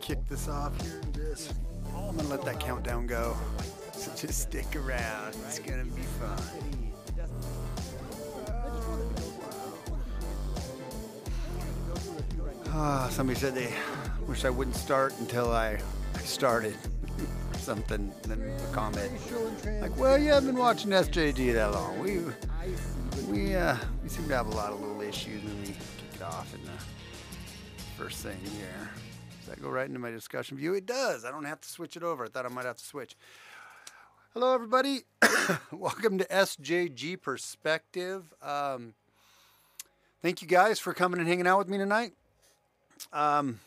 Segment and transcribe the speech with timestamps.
[0.00, 1.52] kick this off here in just.
[1.94, 3.36] I'm gonna let that countdown go.
[3.92, 5.34] So just stick around.
[5.46, 6.90] It's gonna be fun.
[12.72, 13.72] Ah, somebody said they
[14.26, 15.78] wish I wouldn't start until I,
[16.24, 16.76] started
[17.52, 18.12] or something.
[18.22, 19.12] Then a comment
[19.82, 21.98] like, "Well, you haven't been watching SJG that long.
[21.98, 22.20] We
[23.30, 26.22] we uh we seem to have a lot of little issues when we kick it
[26.22, 28.88] off in the first thing here."
[29.50, 30.74] That go right into my discussion view?
[30.74, 31.24] It does.
[31.24, 32.24] I don't have to switch it over.
[32.24, 33.16] I thought I might have to switch.
[34.32, 35.00] Hello, everybody.
[35.72, 38.32] Welcome to SJG Perspective.
[38.40, 38.94] Um,
[40.22, 42.12] thank you guys for coming and hanging out with me tonight.
[43.12, 43.58] Um,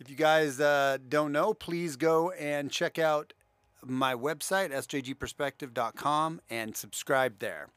[0.00, 3.34] if you guys uh, don't know, please go and check out
[3.84, 7.68] my website, sjgperspective.com, and subscribe there.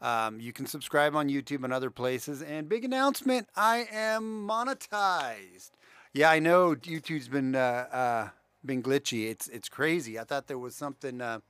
[0.00, 2.40] Um, you can subscribe on YouTube and other places.
[2.40, 5.72] And big announcement I am monetized.
[6.12, 7.54] Yeah, I know YouTube's been.
[7.54, 8.28] Uh, uh,
[8.64, 9.30] been glitchy.
[9.30, 10.18] It's it's crazy.
[10.18, 11.40] I thought there was something uh,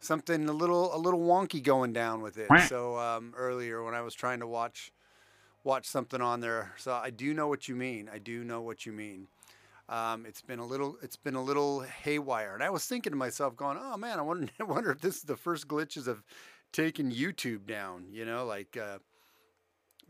[0.00, 2.48] something a little a little wonky going down with it.
[2.68, 4.92] So um, earlier when I was trying to watch
[5.64, 8.08] watch something on there, so I do know what you mean.
[8.12, 9.28] I do know what you mean.
[9.88, 13.16] Um, it's been a little it's been a little haywire, and I was thinking to
[13.16, 16.22] myself, going, "Oh man, I wonder I wonder if this is the first glitches of
[16.72, 18.98] taking YouTube down." You know, like uh,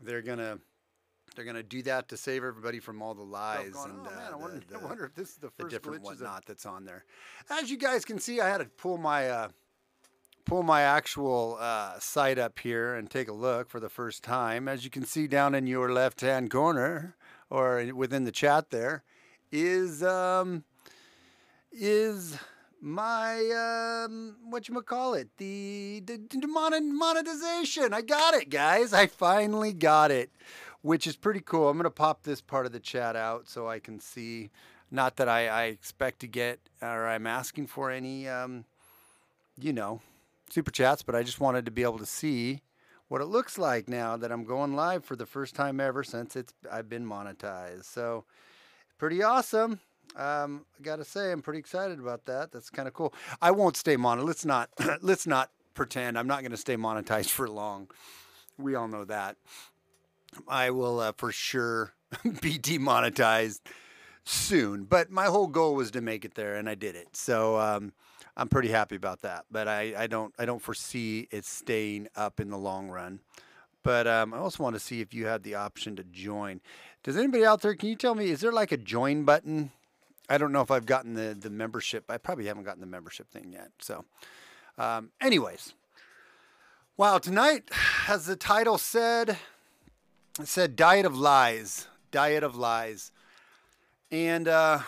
[0.01, 0.59] they're gonna
[1.35, 4.19] they're gonna do that to save everybody from all the lies going, and "Oh, man,
[4.19, 6.45] I uh, wonder- the, I wonder if this is the the different glitches of- whatnot
[6.45, 7.05] that's on there.
[7.49, 9.47] As you guys can see, I had to pull my uh,
[10.45, 14.67] pull my actual uh, site up here and take a look for the first time.
[14.67, 17.15] As you can see down in your left hand corner
[17.49, 19.03] or within the chat there
[19.51, 20.63] is um,
[21.71, 22.37] is
[22.81, 27.93] my um, what you call it the, the, the monet- monetization.
[27.93, 28.93] I got it, guys.
[28.93, 30.29] I finally got it,
[30.85, 31.67] which is pretty cool.
[31.67, 34.51] I'm gonna pop this part of the chat out so I can see.
[34.91, 38.65] Not that I, I expect to get or I'm asking for any, um,
[39.59, 40.01] you know,
[40.51, 42.61] super chats, but I just wanted to be able to see
[43.07, 46.35] what it looks like now that I'm going live for the first time ever since
[46.35, 47.85] it's I've been monetized.
[47.85, 48.25] So
[48.99, 49.79] pretty awesome.
[50.15, 52.51] Um, I gotta say, I'm pretty excited about that.
[52.51, 53.11] That's kind of cool.
[53.41, 54.23] I won't stay mono.
[54.23, 54.69] Let's not
[55.01, 57.89] let's not pretend I'm not going to stay monetized for long.
[58.57, 59.35] We all know that.
[60.47, 61.93] I will uh, for sure
[62.41, 63.61] be demonetized
[64.23, 64.83] soon.
[64.83, 67.15] But my whole goal was to make it there, and I did it.
[67.15, 67.93] So um,
[68.35, 69.45] I'm pretty happy about that.
[69.51, 73.19] But I, I don't I don't foresee it staying up in the long run.
[73.83, 76.59] But um, I also want to see if you had the option to join.
[77.03, 77.75] Does anybody out there?
[77.75, 78.31] Can you tell me?
[78.31, 79.71] Is there like a join button?
[80.27, 82.05] I don't know if I've gotten the the membership.
[82.09, 83.69] I probably haven't gotten the membership thing yet.
[83.79, 84.05] So,
[84.77, 85.73] um, anyways,
[86.97, 87.19] wow.
[87.19, 87.69] Tonight,
[88.07, 89.37] as the title said,
[90.39, 93.11] it said "Diet of Lies." Diet of lies,
[94.09, 94.79] and uh,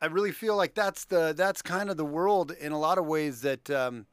[0.00, 3.06] I really feel like that's the that's kind of the world in a lot of
[3.06, 3.70] ways that.
[3.70, 4.06] Um,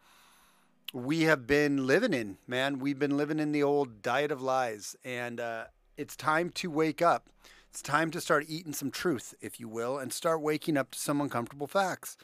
[0.93, 2.79] we have been living in, man.
[2.79, 5.65] We've been living in the old diet of lies, and uh,
[5.97, 7.27] it's time to wake up.
[7.69, 10.99] It's time to start eating some truth, if you will, and start waking up to
[10.99, 12.15] some uncomfortable facts.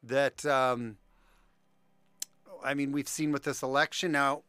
[0.00, 0.98] That, um,
[2.64, 4.42] I mean, we've seen with this election now.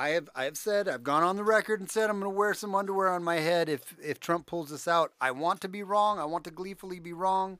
[0.00, 2.38] I have I have said I've gone on the record and said I'm going to
[2.38, 5.12] wear some underwear on my head if if Trump pulls this out.
[5.20, 6.18] I want to be wrong.
[6.18, 7.58] I want to gleefully be wrong.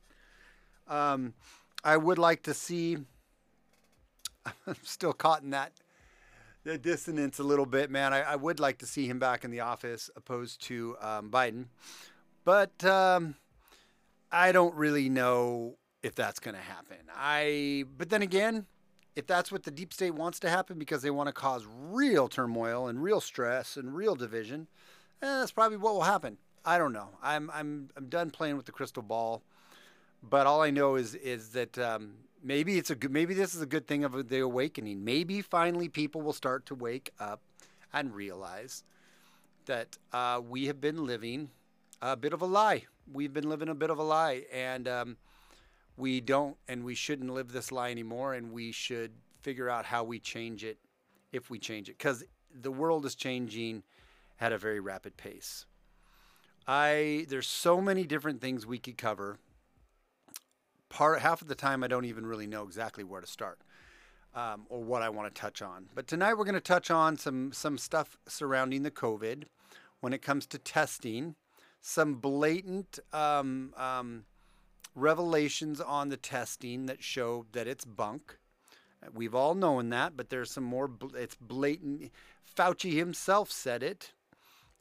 [0.88, 1.34] Um,
[1.84, 2.96] I would like to see.
[4.66, 5.72] I'm still caught in that
[6.64, 8.14] the dissonance a little bit, man.
[8.14, 11.66] I, I would like to see him back in the office opposed to um, Biden,
[12.46, 13.34] but um,
[14.32, 16.96] I don't really know if that's going to happen.
[17.14, 18.64] I, but then again,
[19.16, 22.28] if that's what the deep state wants to happen because they want to cause real
[22.28, 24.68] turmoil and real stress and real division,
[25.22, 26.38] eh, that's probably what will happen.
[26.64, 27.08] I don't know.
[27.22, 29.42] I'm I'm I'm done playing with the crystal ball.
[30.22, 32.12] But all I know is is that um,
[32.42, 35.04] maybe it's a good, maybe this is a good thing of the awakening.
[35.04, 37.40] Maybe finally people will start to wake up
[37.92, 38.84] and realize
[39.66, 41.50] that uh, we have been living
[42.02, 42.84] a bit of a lie.
[43.12, 45.16] We've been living a bit of a lie, and um,
[46.00, 48.34] we don't and we shouldn't live this lie anymore.
[48.34, 49.12] And we should
[49.42, 50.78] figure out how we change it,
[51.32, 53.82] if we change it, because the world is changing
[54.40, 55.66] at a very rapid pace.
[56.66, 59.38] I there's so many different things we could cover
[60.88, 63.60] part half of the time I don't even really know exactly where to start
[64.34, 65.88] um, or what I want to touch on.
[65.94, 69.44] But tonight we're going to touch on some some stuff surrounding the COVID
[70.00, 71.36] when it comes to testing,
[71.80, 74.24] some blatant um, um,
[75.00, 78.38] revelations on the testing that show that it's bunk.
[79.14, 80.90] We've all known that, but there's some more.
[81.14, 82.12] It's blatant.
[82.56, 84.12] Fauci himself said it.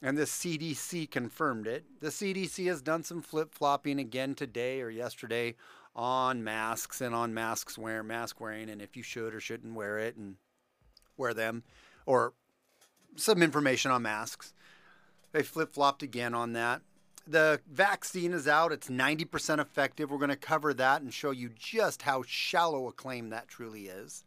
[0.02, 1.84] and the CDC confirmed it.
[2.00, 5.56] The CDC has done some flip flopping again today or yesterday
[5.94, 9.98] on masks and on masks wear mask wearing and if you should or shouldn't wear
[9.98, 10.36] it and
[11.16, 11.64] wear them
[12.06, 12.32] or
[13.16, 14.54] some information on masks.
[15.32, 16.82] They flip flopped again on that.
[17.30, 18.72] The vaccine is out.
[18.72, 20.10] It's 90% effective.
[20.10, 23.82] We're going to cover that and show you just how shallow a claim that truly
[23.86, 24.24] is.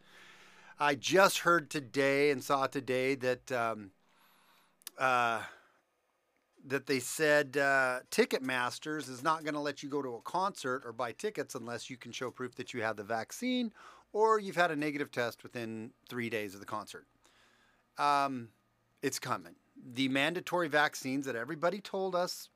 [0.79, 3.91] I just heard today and saw today that um,
[4.97, 5.41] uh,
[6.65, 10.83] that they said uh, Ticketmasters is not going to let you go to a concert
[10.85, 13.73] or buy tickets unless you can show proof that you have the vaccine
[14.13, 17.05] or you've had a negative test within three days of the concert.
[17.97, 18.47] Um,
[19.01, 19.55] it's coming.
[19.93, 22.47] The mandatory vaccines that everybody told us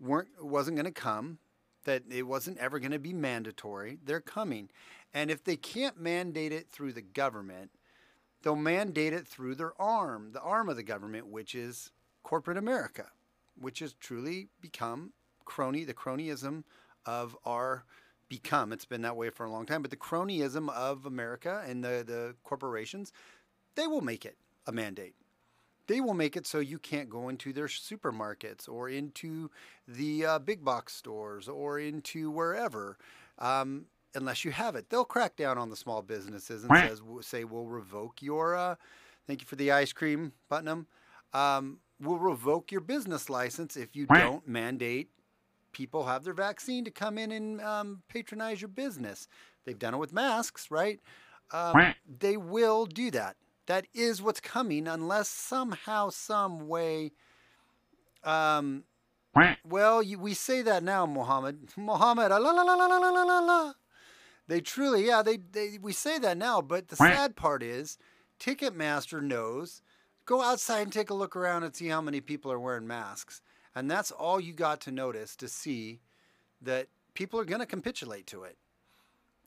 [0.00, 1.38] weren't wasn't going to come,
[1.84, 3.98] that it wasn't ever going to be mandatory.
[4.04, 4.70] They're coming,
[5.14, 7.70] and if they can't mandate it through the government,
[8.42, 13.06] they'll mandate it through their arm, the arm of the government, which is corporate America
[13.58, 15.12] which has truly become
[15.44, 16.64] crony, the cronyism
[17.04, 17.84] of our
[18.28, 18.72] become.
[18.72, 22.04] It's been that way for a long time, but the cronyism of America and the,
[22.06, 23.12] the corporations,
[23.74, 25.14] they will make it a mandate.
[25.86, 29.50] They will make it so you can't go into their supermarkets or into
[29.86, 32.98] the uh, big box stores or into wherever
[33.38, 34.90] um, unless you have it.
[34.90, 38.74] They'll crack down on the small businesses and says, say, we'll revoke your, uh,
[39.26, 40.86] thank you for the ice cream, Putnam.
[41.32, 45.10] Um, will revoke your business license if you don't mandate
[45.76, 49.28] people have their vaccine to come in and um, patronize your business.
[49.66, 51.00] They've done it with masks, right?
[51.52, 51.72] Um,
[52.18, 53.36] they will do that.
[53.66, 57.12] That is what's coming, unless somehow, some way.
[58.24, 58.84] Um,
[59.68, 61.68] well, you, we say that now, Muhammad.
[61.76, 63.72] Muhammad, la la la la la la la la.
[64.48, 67.98] They truly, yeah, they, they we say that now, but the sad part is,
[68.38, 69.82] Ticketmaster knows
[70.26, 73.40] Go outside and take a look around and see how many people are wearing masks.
[73.76, 76.00] And that's all you got to notice to see
[76.60, 78.58] that people are going to capitulate to it.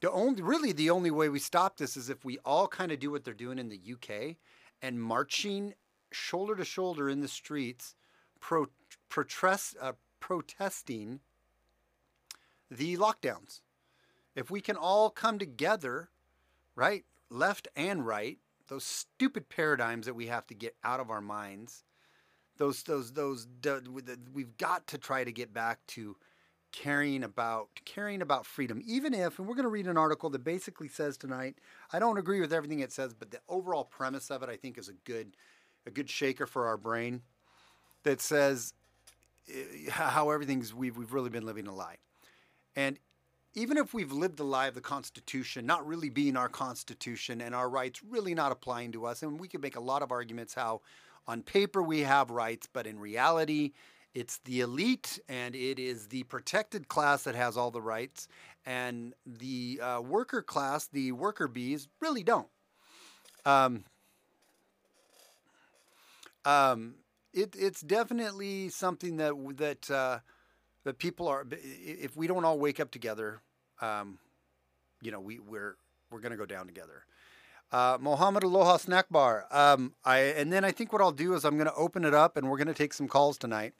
[0.01, 2.99] The only, really, the only way we stop this is if we all kind of
[2.99, 4.37] do what they're doing in the UK
[4.81, 5.73] and marching
[6.11, 7.95] shoulder to shoulder in the streets,
[8.39, 8.67] pro,
[9.09, 11.19] protest, uh, protesting
[12.71, 13.61] the lockdowns.
[14.35, 16.09] If we can all come together,
[16.75, 18.37] right, left and right,
[18.69, 21.83] those stupid paradigms that we have to get out of our minds
[22.59, 23.47] those those those
[24.33, 26.15] we've got to try to get back to
[26.71, 30.43] caring about caring about freedom even if and we're going to read an article that
[30.43, 31.55] basically says tonight
[31.93, 34.77] i don't agree with everything it says but the overall premise of it i think
[34.77, 35.35] is a good
[35.87, 37.21] a good shaker for our brain
[38.03, 38.73] that says
[39.53, 41.97] eh, how everything's we've, we've really been living a lie.
[42.75, 42.97] And
[43.55, 47.55] even if we've lived the lie of the Constitution not really being our Constitution and
[47.55, 50.53] our rights really not applying to us, and we could make a lot of arguments
[50.53, 50.81] how
[51.27, 53.73] on paper we have rights, but in reality,
[54.13, 58.27] it's the elite and it is the protected class that has all the rights,
[58.65, 62.47] and the uh, worker class, the worker bees, really don't.
[63.45, 63.83] Um,
[66.45, 66.95] um,
[67.33, 70.19] it, it's definitely something that that uh,
[70.83, 73.41] that people are if we don't all wake up together
[73.81, 74.17] um,
[75.01, 75.75] you know we we're
[76.11, 77.05] we're gonna go down together
[77.71, 79.45] uh, Mohammed Aloha Snack Bar.
[79.51, 82.35] Um, I and then I think what I'll do is I'm gonna open it up
[82.35, 83.73] and we're gonna take some calls tonight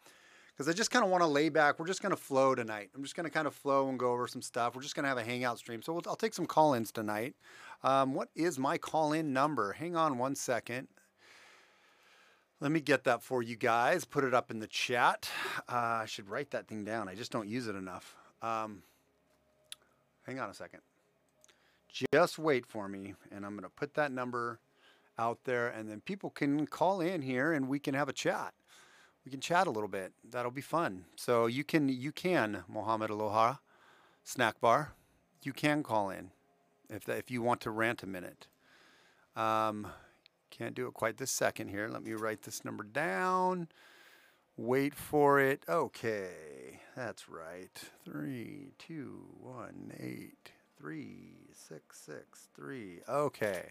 [0.59, 1.79] because I just kind of want to lay back.
[1.79, 2.89] We're just gonna flow tonight.
[2.93, 4.75] I'm just gonna kind of flow and go over some stuff.
[4.75, 5.81] We're just gonna have a hangout stream.
[5.81, 7.33] So we'll, I'll take some call-ins tonight.
[7.81, 9.71] Um, what is my call-in number?
[9.71, 10.89] Hang on one second.
[12.59, 14.03] Let me get that for you guys.
[14.03, 15.29] Put it up in the chat.
[15.59, 17.07] Uh, I should write that thing down.
[17.07, 18.17] I just don't use it enough.
[18.41, 18.83] Um,
[20.25, 20.81] hang on a second.
[22.11, 24.59] Just wait for me, and I'm going to put that number
[25.17, 28.53] out there, and then people can call in here, and we can have a chat.
[29.29, 30.11] We can chat a little bit.
[30.27, 31.05] That'll be fun.
[31.15, 33.57] So you can you can Mohammed Aloha
[34.23, 34.93] Snack Bar.
[35.43, 36.31] You can call in
[36.89, 38.47] if if you want to rant a minute.
[39.35, 39.85] Um,
[40.49, 41.89] can't do it quite this second here.
[41.89, 43.67] Let me write this number down.
[44.57, 45.61] Wait for it.
[45.69, 47.79] Okay, that's right.
[48.03, 53.01] Three, two, one, eight, three, six, six, three.
[53.07, 53.61] Okay.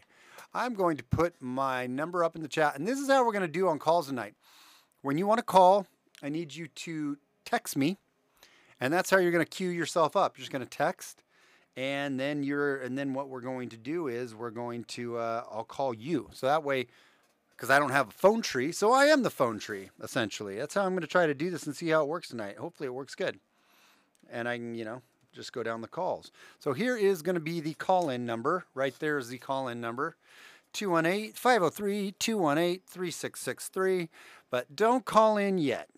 [0.54, 2.78] I'm going to put my number up in the chat.
[2.78, 4.34] And this is how we're going to do on calls tonight.
[5.02, 5.86] When you want to call,
[6.22, 7.98] I need you to text me.
[8.80, 10.36] And that's how you're going to queue yourself up.
[10.36, 11.22] You're just going to text
[11.78, 15.44] and then you're and then what we're going to do is we're going to uh,
[15.50, 16.28] I'll call you.
[16.32, 16.88] So that way
[17.50, 20.56] because I don't have a phone tree so I am the phone tree essentially.
[20.56, 22.58] That's how I'm going to try to do this and see how it works tonight.
[22.58, 23.38] Hopefully it works good
[24.28, 25.02] and I can you know
[25.32, 26.32] just go down the calls.
[26.58, 28.64] So here is going to be the call-in number.
[28.74, 30.16] Right there is the call-in number
[30.72, 34.08] 218 503 218 3663.
[34.50, 35.88] But don't call in yet.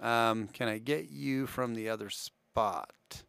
[0.00, 3.22] Um, can I get you from the other spot?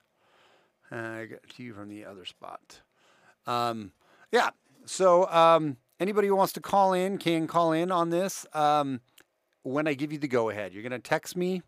[0.92, 2.82] Uh, I got you from the other spot.
[3.46, 3.92] Um,
[4.32, 4.50] yeah.
[4.86, 9.02] So um, anybody who wants to call in can call in on this um,
[9.64, 10.74] when I give you the go ahead.
[10.74, 11.62] You're going to text me,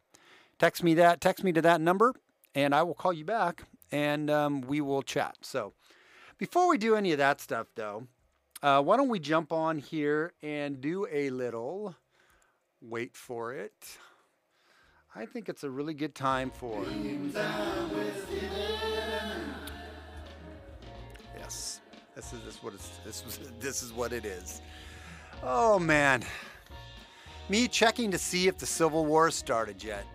[0.59, 2.13] text me that, text me to that number,
[2.53, 5.37] and I will call you back and um, we will chat.
[5.41, 5.73] So
[6.37, 8.07] before we do any of that stuff, though,
[8.63, 11.95] uh, why don't we jump on here and do a little
[12.81, 13.73] wait for it.
[15.15, 16.83] I think it's a really good time for.
[21.37, 21.81] Yes,
[22.15, 24.61] this is this what it's this was this is what it is.
[25.43, 26.23] Oh man,
[27.49, 30.05] me checking to see if the Civil War started yet.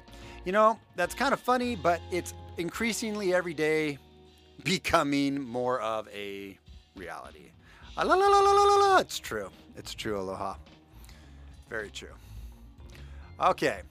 [0.45, 3.99] You know that's kind of funny, but it's increasingly every day
[4.65, 6.59] becoming more of a
[6.97, 7.51] reality.
[7.97, 8.99] Ah, la, la, la, la, la, la.
[8.99, 9.51] It's true.
[9.77, 10.55] It's true, Aloha.
[11.69, 12.15] Very true.
[13.39, 13.83] Okay.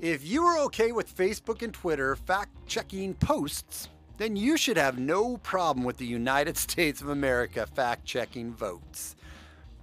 [0.00, 3.88] If you are okay with Facebook and Twitter fact checking posts,
[4.18, 9.14] then you should have no problem with the United States of America fact checking votes.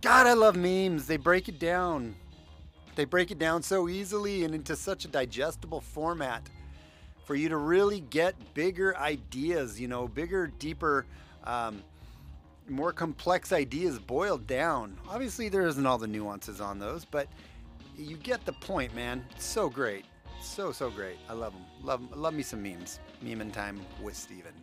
[0.01, 1.07] God, I love memes.
[1.07, 2.15] They break it down.
[2.95, 6.49] They break it down so easily and into such a digestible format
[7.23, 11.05] for you to really get bigger ideas, you know, bigger, deeper,
[11.45, 11.83] um,
[12.69, 14.97] more complex ideas boiled down.
[15.09, 17.27] Obviously, there isn't all the nuances on those, but
[17.97, 19.25] you get the point, man.
[19.37, 20.05] So great.
[20.41, 21.17] So, so great.
[21.27, 21.65] I love them.
[21.83, 22.99] Love, love me some memes.
[23.21, 24.53] Meme in time with Steven.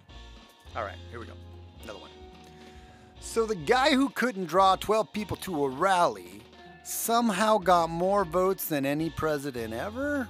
[0.74, 1.32] All right, here we go.
[1.84, 2.10] Another one.
[3.20, 6.42] So, the guy who couldn't draw 12 people to a rally
[6.84, 10.28] somehow got more votes than any president ever?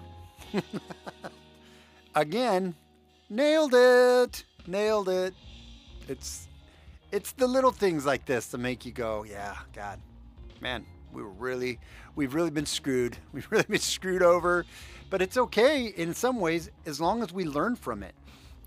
[2.14, 2.74] Again,
[3.28, 4.44] nailed it.
[4.66, 5.34] Nailed it.
[6.08, 6.45] It's
[7.16, 9.98] it's the little things like this that make you go, yeah, God,
[10.60, 11.78] man, we were really,
[12.14, 13.16] we've really been screwed.
[13.32, 14.66] We've really been screwed over.
[15.08, 18.14] But it's okay in some ways as long as we learn from it.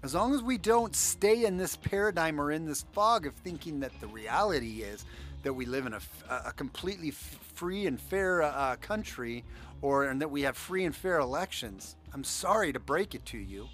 [0.02, 3.82] As long as we don't stay in this paradigm or in this fog of thinking
[3.82, 5.06] that the reality is
[5.44, 9.44] that we live in a, a completely free and fair uh, country
[9.82, 11.98] or and that we have free and fair elections.
[12.14, 13.70] I'm sorry to break it to you.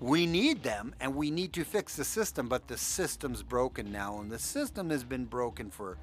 [0.00, 4.20] We need them and we need to fix the system, but the system's broken now,
[4.20, 5.96] and the system has been broken for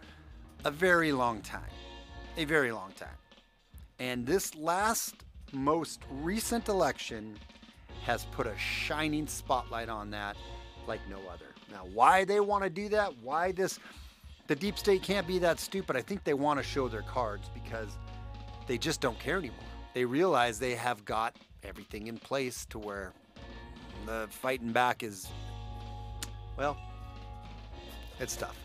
[0.66, 1.70] a very long time.
[2.38, 3.10] A very long time.
[4.00, 5.16] And this last,
[5.52, 7.38] most recent election
[8.04, 10.36] has put a shining spotlight on that
[10.88, 11.46] like no other.
[11.72, 13.80] Now, why they want to do that, why this,
[14.48, 17.50] the deep state can't be that stupid, I think they want to show their cards
[17.54, 17.90] because
[18.68, 19.60] they just don't care anymore.
[19.94, 23.14] They realize they have got everything in place to where
[24.06, 25.28] the fighting back is,
[26.58, 26.78] well,
[28.20, 28.58] it's tough.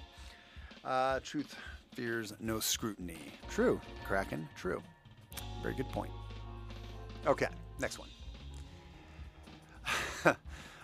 [0.85, 1.57] Uh, truth
[1.95, 3.19] fears no scrutiny.
[3.49, 4.83] True, Kraken, true.
[5.62, 6.11] Very good point.
[7.26, 8.09] Okay, next one.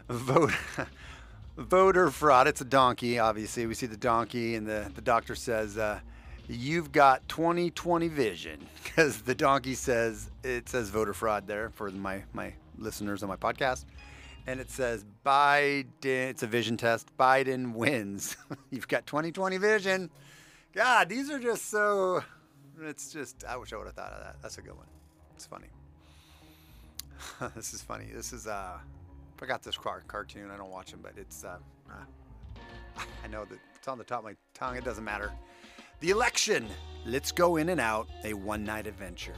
[0.09, 0.53] Vote.
[1.57, 2.49] Voter fraud.
[2.49, 3.67] It's a donkey, obviously.
[3.67, 6.01] We see the donkey, and the, the doctor says, uh,
[6.49, 8.67] You've got 2020 vision.
[8.83, 13.37] Because the donkey says, it says voter fraud there for my, my listeners on my
[13.37, 13.87] podcast.
[14.47, 17.17] And it says, Biden, it's a vision test.
[17.17, 18.37] Biden wins.
[18.71, 20.11] You've got 2020 vision.
[20.73, 22.25] God, these are just so.
[22.81, 23.45] It's just.
[23.45, 24.37] I wish I would have thought of that.
[24.43, 24.87] That's a good one.
[25.37, 25.69] It's funny.
[27.55, 28.07] this is funny.
[28.13, 28.47] This is.
[28.47, 28.79] uh
[29.37, 30.51] Forgot this car- cartoon.
[30.53, 31.45] I don't watch them, but it's.
[31.45, 31.59] Uh,
[31.91, 31.95] uh,
[33.25, 34.77] I know that it's on the top of my tongue.
[34.77, 35.33] It doesn't matter.
[36.01, 36.69] The election.
[37.05, 38.09] Let's go in and out.
[38.25, 39.35] A one night adventure.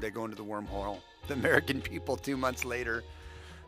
[0.00, 0.98] They go into the wormhole.
[1.28, 3.02] The American people, two months later,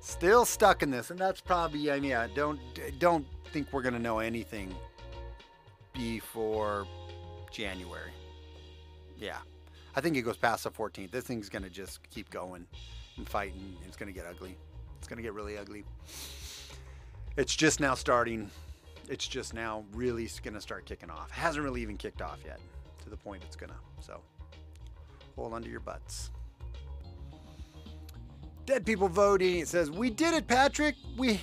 [0.01, 1.91] still stuck in this, and that's probably.
[1.91, 2.27] I mean, yeah.
[2.35, 2.61] Don't
[2.99, 4.75] don't think we're gonna know anything
[5.93, 6.87] before
[7.51, 8.13] January.
[9.19, 9.39] Yeah.
[9.97, 11.11] I think it goes past the 14th.
[11.11, 12.67] This thing's to just keep going
[13.17, 13.77] and fighting.
[13.85, 14.57] It's to get ugly.
[14.99, 15.85] It's to get really ugly.
[17.37, 18.51] It's just now starting.
[19.09, 21.31] It's just now really to start kicking off.
[21.31, 22.61] It hasn't really even kicked off yet
[23.03, 23.79] to the point it's to.
[24.01, 24.21] So
[25.35, 26.31] hold on to your butts.
[28.69, 29.61] Dead people voting.
[29.61, 30.95] It says, We did it, Patrick.
[31.17, 31.41] We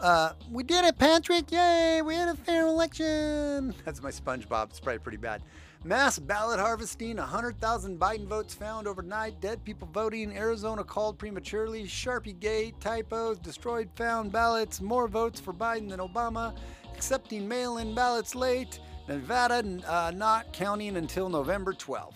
[0.00, 1.50] uh, we did it, Patrick!
[1.50, 2.02] Yay!
[2.02, 3.74] We had a fair election!
[3.84, 4.70] That's my SpongeBob.
[4.70, 5.42] It's probably pretty bad.
[5.82, 12.38] Mass ballot harvesting, 100,000 Biden votes found overnight, dead people voting, Arizona called prematurely, Sharpie
[12.38, 16.54] gate, typos, destroyed found ballots, more votes for Biden than Obama,
[16.94, 22.14] accepting mail in ballots late, Nevada uh, not counting until November 12th.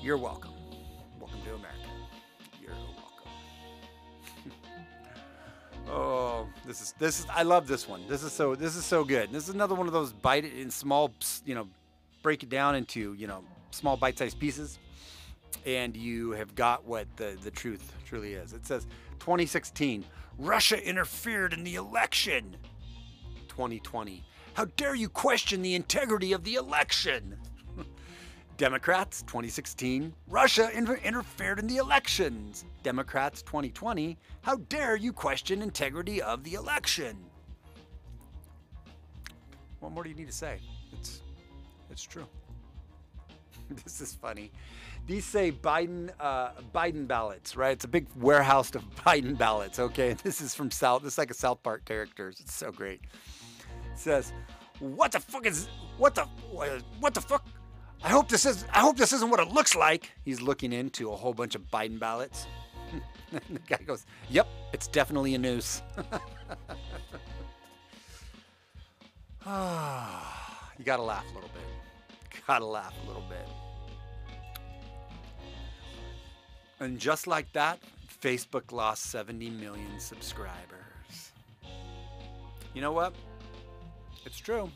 [0.00, 0.51] You're welcome.
[0.51, 0.51] Welcome
[5.94, 8.00] Oh, This is this is I love this one.
[8.08, 9.30] This is so this is so good.
[9.30, 11.12] This is another one of those bite it in small,
[11.44, 11.68] you know,
[12.22, 14.78] break it down into you know small bite-sized pieces,
[15.66, 18.54] and you have got what the the truth truly is.
[18.54, 18.86] It says
[19.18, 20.04] 2016,
[20.38, 22.56] Russia interfered in the election.
[23.48, 27.36] 2020, how dare you question the integrity of the election?
[28.56, 32.64] Democrats 2016, Russia inter- interfered in the elections.
[32.82, 37.16] Democrats 2020, how dare you question integrity of the election?
[39.80, 40.58] What more do you need to say?
[40.92, 41.22] It's
[41.90, 42.26] it's true.
[43.84, 44.52] this is funny.
[45.06, 47.72] These say Biden uh, Biden ballots, right?
[47.72, 49.78] It's a big warehouse of Biden ballots.
[49.78, 51.02] Okay, this is from South.
[51.02, 52.38] This is like a South Park characters.
[52.38, 53.00] It's so great.
[53.92, 54.32] It says,
[54.78, 55.68] "What the fuck is
[55.98, 56.26] what the
[57.00, 57.44] what the fuck
[58.04, 60.10] I hope this is I hope this isn't what it looks like.
[60.24, 62.46] He's looking into a whole bunch of Biden ballots.
[63.32, 65.82] the guy goes, "Yep, it's definitely a noose."
[69.46, 72.42] you got to laugh a little bit.
[72.46, 73.48] Got to laugh a little bit.
[76.80, 77.78] And just like that,
[78.22, 81.32] Facebook lost 70 million subscribers.
[82.74, 83.14] You know what?
[84.24, 84.70] It's true.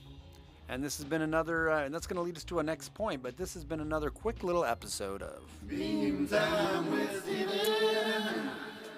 [0.68, 2.92] And this has been another, uh, and that's going to lead us to a next
[2.92, 5.42] point, but this has been another quick little episode of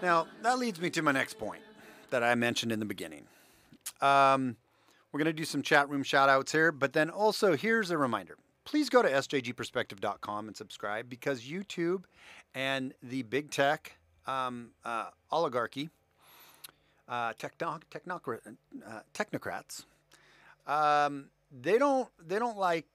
[0.01, 1.63] Now, that leads me to my next point
[2.11, 3.25] that I mentioned in the beginning.
[4.01, 4.57] Um,
[5.13, 7.99] we're going to do some chat room shout outs here, but then also here's a
[7.99, 8.37] reminder.
[8.65, 12.05] Please go to sjgperspective.com and subscribe because YouTube
[12.55, 13.97] and the big tech
[14.27, 15.91] um, uh, oligarchy,
[17.09, 18.41] uh, techno- technocrat,
[18.87, 19.85] uh, technocrats,
[20.67, 22.87] um, they don't they don't like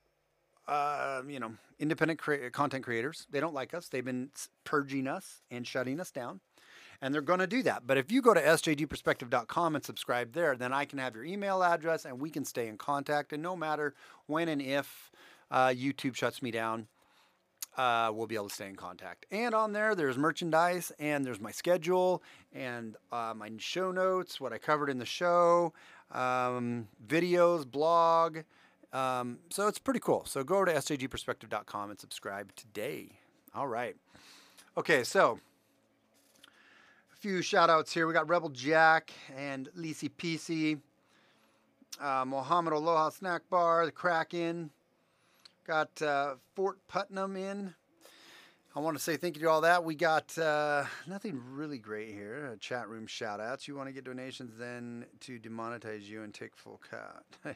[0.68, 3.28] uh, you know independent cre- content creators.
[3.30, 3.90] They don't like us.
[3.90, 4.30] They've been
[4.64, 6.40] purging us and shutting us down.
[7.02, 7.86] And they're going to do that.
[7.86, 11.62] But if you go to sjgperspective.com and subscribe there, then I can have your email
[11.62, 13.34] address and we can stay in contact.
[13.34, 13.94] And no matter
[14.28, 15.12] when and if
[15.52, 16.88] uh, YouTube shuts me down,
[17.78, 19.26] uh, we'll be able to stay in contact.
[19.32, 24.54] And on there, there's merchandise and there's my schedule and uh, my show notes, what
[24.54, 25.74] I covered in the show,
[26.12, 28.40] um, videos, blog.
[28.92, 30.24] Um, so it's pretty cool.
[30.26, 33.10] So go over to sjgperspective.com and subscribe today.
[33.56, 33.96] All right.
[34.78, 35.40] Okay, so
[37.12, 38.08] a few shout outs here.
[38.08, 40.80] We got Rebel Jack and Lisi PC,
[42.00, 44.72] uh, Mohammed Aloha Snack Bar, the Kraken.
[45.66, 47.74] Got uh, Fort Putnam in.
[48.76, 49.84] I want to say thank you to all that.
[49.84, 52.58] We got uh, nothing really great here.
[52.60, 53.68] Chat room shout outs.
[53.68, 57.24] You want to get donations then to demonetize you and take full cut.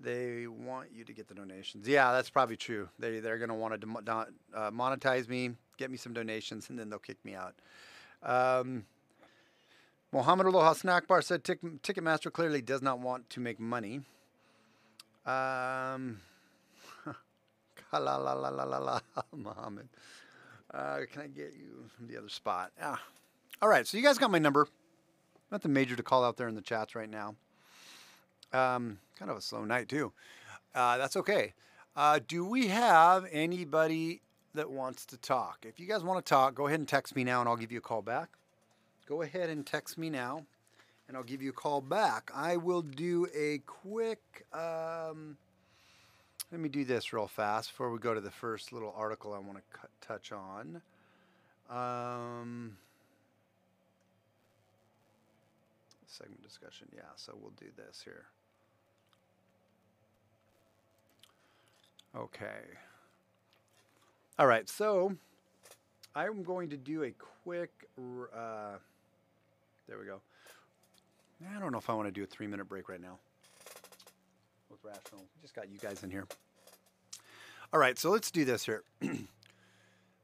[0.00, 1.86] they want you to get the donations.
[1.86, 2.88] Yeah, that's probably true.
[2.98, 6.76] They, they're going to want to dem- uh, monetize me, get me some donations, and
[6.78, 7.54] then they'll kick me out.
[8.24, 8.84] Um,
[10.10, 14.00] Mohammed Aloha Snack Bar said Ticketmaster clearly does not want to make money.
[15.24, 16.20] Um,
[19.36, 19.88] Mohammed.
[20.72, 22.72] Uh, can I get you the other spot?
[22.80, 23.00] Ah.
[23.60, 24.66] All right, so you guys got my number.
[25.50, 27.36] Nothing major to call out there in the chats right now.
[28.52, 30.12] Um, kind of a slow night, too.
[30.74, 31.52] Uh, that's okay.
[31.94, 34.22] Uh, do we have anybody
[34.54, 35.58] that wants to talk?
[35.62, 37.70] If you guys want to talk, go ahead and text me now and I'll give
[37.70, 38.30] you a call back.
[39.06, 40.46] Go ahead and text me now
[41.06, 42.30] and I'll give you a call back.
[42.34, 44.46] I will do a quick.
[44.52, 45.36] Um,
[46.52, 49.38] let me do this real fast before we go to the first little article I
[49.38, 50.82] want to cut, touch on.
[51.70, 52.76] Um,
[56.06, 58.26] segment discussion, yeah, so we'll do this here.
[62.14, 62.60] Okay.
[64.38, 65.16] All right, so
[66.14, 68.76] I'm going to do a quick, uh,
[69.88, 70.20] there we go.
[71.56, 73.18] I don't know if I want to do a three minute break right now
[74.84, 75.24] Rational.
[75.40, 76.26] Just got you guys in here.
[77.72, 78.82] All right, so let's do this here.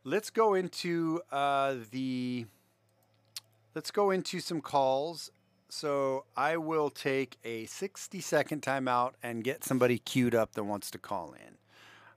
[0.04, 2.46] let's go into uh, the.
[3.74, 5.30] Let's go into some calls.
[5.70, 10.90] So I will take a 60 second timeout and get somebody queued up that wants
[10.92, 11.56] to call in.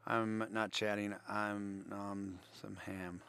[0.07, 1.15] I'm not chatting.
[1.29, 3.21] I'm um, some ham.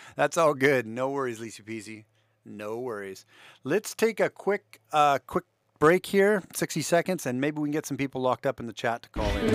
[0.16, 0.86] That's all good.
[0.86, 2.04] No worries, Lisa Peasy.
[2.44, 3.26] No worries.
[3.62, 5.44] Let's take a quick, uh, quick
[5.84, 8.72] break here, 60 seconds, and maybe we can get some people locked up in the
[8.72, 9.50] chat to call in.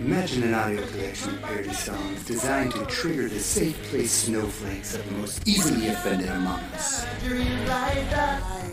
[0.00, 5.04] Imagine an audio collection of parody songs designed to trigger the safe place snowflakes of
[5.08, 7.06] the most easily offended among us.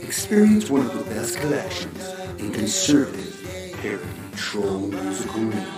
[0.01, 2.09] Experience one of the best collections
[2.39, 4.03] in conservative parody
[4.35, 5.76] troll musical range.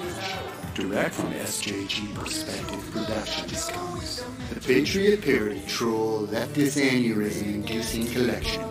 [0.79, 8.61] Direct from SJG Perspective Productions comes the Patriot Parody Troll Leftist Aneurysm Inducing Collection.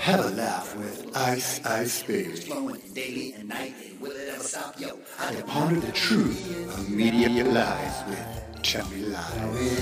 [0.00, 2.34] Have a laugh with Ice Ice Baby.
[2.34, 3.96] flowing daily and nightly.
[4.00, 4.80] Will it ever stop?
[4.80, 9.80] Yo, I ponder the truth of media lies with Chummy Lies.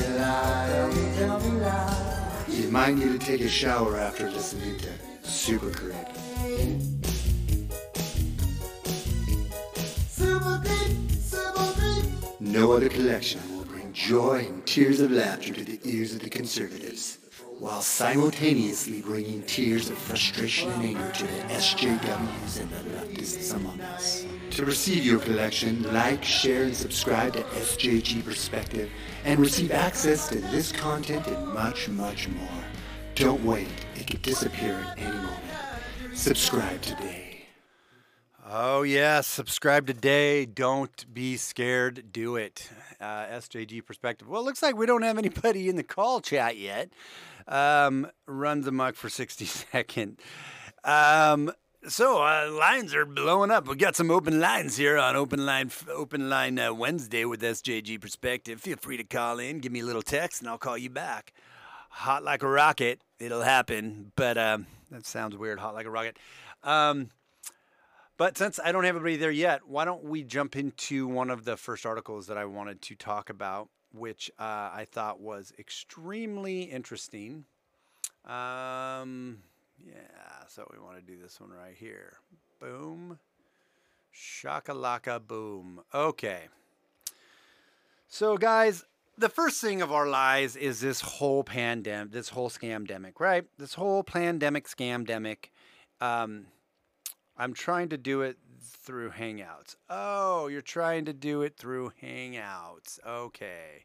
[2.49, 4.91] You might need to take a shower after listening to
[5.23, 6.15] Super Correct.
[12.49, 16.31] No other collection will bring joy and tears of laughter to the ears of the
[16.31, 17.19] conservatives,
[17.59, 23.79] while simultaneously bringing tears of frustration and anger to the SJWs and the leftists among
[23.83, 24.25] us.
[24.53, 28.89] To receive your collection, like, share, and subscribe to SJG Perspective
[29.27, 32.65] and receive access to this content and much, much more.
[33.15, 36.15] Don't wait, it could disappear at any moment.
[36.15, 37.28] Subscribe today.
[38.51, 39.27] Oh, yes.
[39.27, 40.47] Subscribe today.
[40.47, 42.11] Don't be scared.
[42.11, 42.71] Do it.
[42.99, 44.27] Uh, SJG perspective.
[44.27, 46.89] Well, it looks like we don't have anybody in the call chat yet.
[47.47, 50.19] Um, runs amok for 60 second.
[50.83, 51.53] Um,
[51.89, 53.69] so uh, lines are blowing up.
[53.69, 58.01] We got some open lines here on Open Line Open Line uh, Wednesday with SJG
[58.01, 58.63] Perspective.
[58.63, 61.35] Feel free to call in, give me a little text, and I'll call you back.
[61.91, 64.11] Hot like a rocket, it'll happen.
[64.17, 65.59] But um, that sounds weird.
[65.59, 66.19] Hot like a rocket.
[66.63, 67.11] Um,
[68.19, 71.45] but since I don't have everybody there yet, why don't we jump into one of
[71.45, 76.63] the first articles that I wanted to talk about, which uh, I thought was extremely
[76.63, 77.45] interesting.
[78.27, 79.39] Um,
[79.87, 82.19] yeah, so we want to do this one right here.
[82.61, 83.21] Boom.
[84.13, 85.81] Shakalaka boom.
[85.95, 86.49] Okay.
[88.09, 88.85] So, guys,
[89.17, 93.45] the first thing of our lives is this whole pandemic, this whole scamdemic, right?
[93.59, 95.51] This whole pandemic, scamdemic.
[96.01, 96.47] Um,
[97.39, 99.77] I'm trying to do it through Hangouts.
[99.89, 102.99] Oh, you're trying to do it through Hangouts.
[103.07, 103.85] Okay.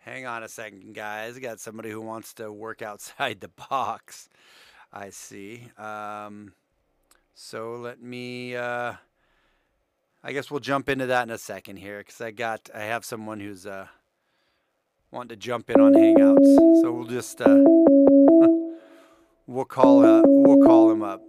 [0.00, 1.36] Hang on a second, guys.
[1.36, 4.28] I got somebody who wants to work outside the box.
[4.92, 5.68] I see.
[5.78, 6.54] Um,
[7.34, 8.56] so let me.
[8.56, 8.94] Uh,
[10.24, 12.68] I guess we'll jump into that in a second here because I got.
[12.74, 13.86] I have someone who's uh,
[15.12, 16.80] wanting to jump in on Hangouts.
[16.82, 17.40] So we'll just.
[17.40, 17.62] Uh,
[19.46, 20.04] we'll call.
[20.04, 21.22] Uh, we'll call him up.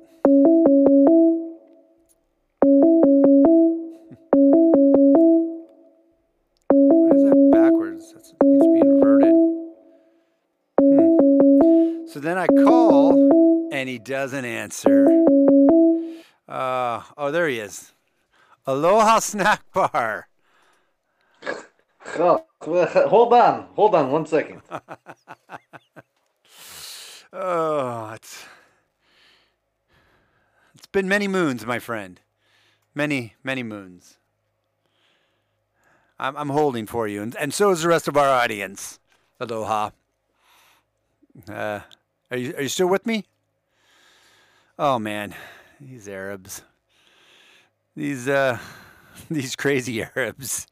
[12.24, 15.06] Then I call, and he doesn't answer.
[16.48, 17.94] Uh, oh, there he is.
[18.66, 20.30] Aloha Snack Bar.
[22.18, 24.62] Oh, hold on, hold on one second.
[27.36, 28.46] Oh, it's
[30.76, 32.22] it's been many moons, my friend.
[32.94, 34.20] Many, many moons.
[36.20, 39.00] I'm I'm holding for you, and and so is the rest of our audience.
[39.40, 39.90] Aloha.
[41.50, 41.80] Uh,
[42.34, 43.26] are you are you still with me?
[44.80, 45.36] Oh man,
[45.80, 46.64] these Arabs.
[47.96, 48.58] These uh,
[49.30, 50.66] these crazy Arabs.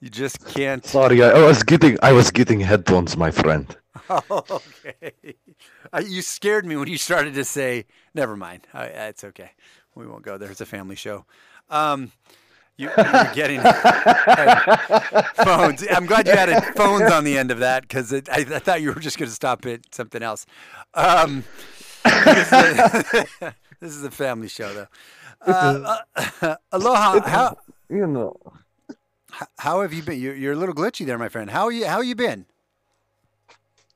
[0.00, 0.84] You just can't.
[0.84, 3.76] Sorry, I was getting I was getting headphones, my friend.
[4.08, 5.34] Oh, okay.
[5.92, 8.66] Uh, you scared me when you started to say, never mind.
[8.74, 9.52] It's okay.
[9.94, 10.50] We won't go there.
[10.50, 11.26] It's a family show.
[11.70, 12.10] Um,
[12.76, 13.60] you, you're getting
[15.44, 15.84] phones.
[15.90, 18.92] I'm glad you added phones on the end of that because I, I thought you
[18.92, 20.46] were just going to stop at something else.
[20.94, 21.44] Um,
[22.04, 23.26] this, is a,
[23.80, 24.86] this is a family show, though.
[25.46, 25.98] Uh,
[26.42, 27.20] uh, aloha.
[27.20, 27.56] How,
[27.88, 28.36] You know,
[29.58, 30.20] how have you been?
[30.20, 31.50] You're, you're a little glitchy there, my friend.
[31.50, 31.86] How are you?
[31.86, 32.46] How you been?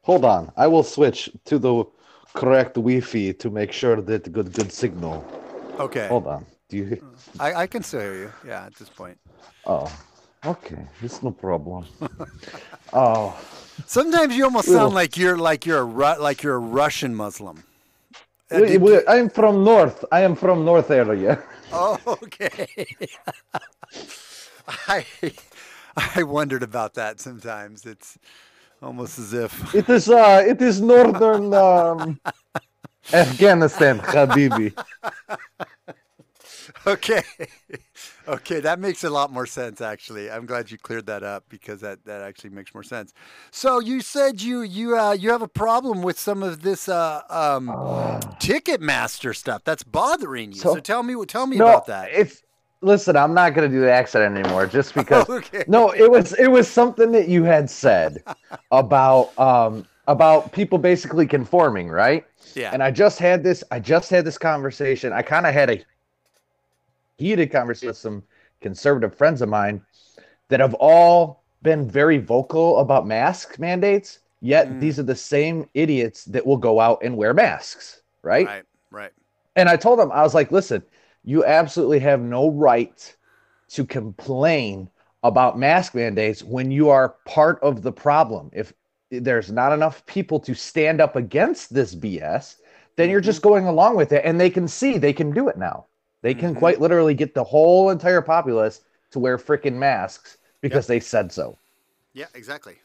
[0.08, 0.50] hold on.
[0.56, 1.84] I will switch to the
[2.32, 5.16] correct Wi-Fi to make sure that good good signal.
[5.78, 6.08] Okay.
[6.08, 6.46] Hold on.
[6.68, 7.02] Do you?
[7.40, 8.32] I, I can still hear you.
[8.46, 9.18] Yeah, at this point.
[9.64, 9.90] Oh,
[10.44, 10.86] okay.
[11.02, 11.86] It's no problem.
[12.92, 13.38] oh,
[13.86, 17.62] Sometimes you almost sound like you're like you're a Ru- like you're a Russian Muslim.
[18.50, 20.04] Uh, we, we, I'm from north.
[20.10, 21.42] I am from north area.
[21.70, 22.66] Oh, okay.
[24.88, 25.04] I
[26.16, 27.84] I wondered about that sometimes.
[27.84, 28.18] It's
[28.82, 32.18] almost as if It is uh, it is northern um,
[33.12, 34.72] Afghanistan, Habibi.
[36.86, 37.22] Okay,
[38.28, 39.80] okay, that makes a lot more sense.
[39.80, 43.12] Actually, I'm glad you cleared that up because that that actually makes more sense.
[43.50, 47.22] So you said you you uh, you have a problem with some of this uh,
[47.30, 47.68] um,
[48.40, 50.58] Ticketmaster stuff that's bothering you.
[50.58, 52.10] So, So- tell me tell me no, about that.
[52.12, 52.42] If
[52.80, 55.28] listen, I'm not gonna do the accent anymore, just because.
[55.28, 55.64] Okay.
[55.66, 58.22] No, it was it was something that you had said
[58.70, 62.24] about um about people basically conforming, right?
[62.54, 62.70] Yeah.
[62.72, 65.12] And I just had this I just had this conversation.
[65.12, 65.84] I kind of had a
[67.18, 68.22] heated conversation with some
[68.60, 69.82] conservative friends of mine
[70.48, 74.80] that have all been very vocal about mask mandates, yet Mm.
[74.80, 78.46] these are the same idiots that will go out and wear masks, right?
[78.46, 78.64] Right.
[78.90, 79.12] Right.
[79.56, 80.82] And I told them, I was like, listen,
[81.24, 83.16] you absolutely have no right
[83.70, 84.88] to complain
[85.24, 88.50] about mask mandates when you are part of the problem.
[88.52, 88.72] If
[89.10, 92.56] there's not enough people to stand up against this BS,
[92.96, 94.24] then you're just going along with it.
[94.24, 95.86] And they can see they can do it now.
[96.22, 96.54] They can Mhm.
[96.54, 101.58] quite literally get the whole entire populace to wear freaking masks because they said so.
[102.12, 102.76] Yeah, exactly.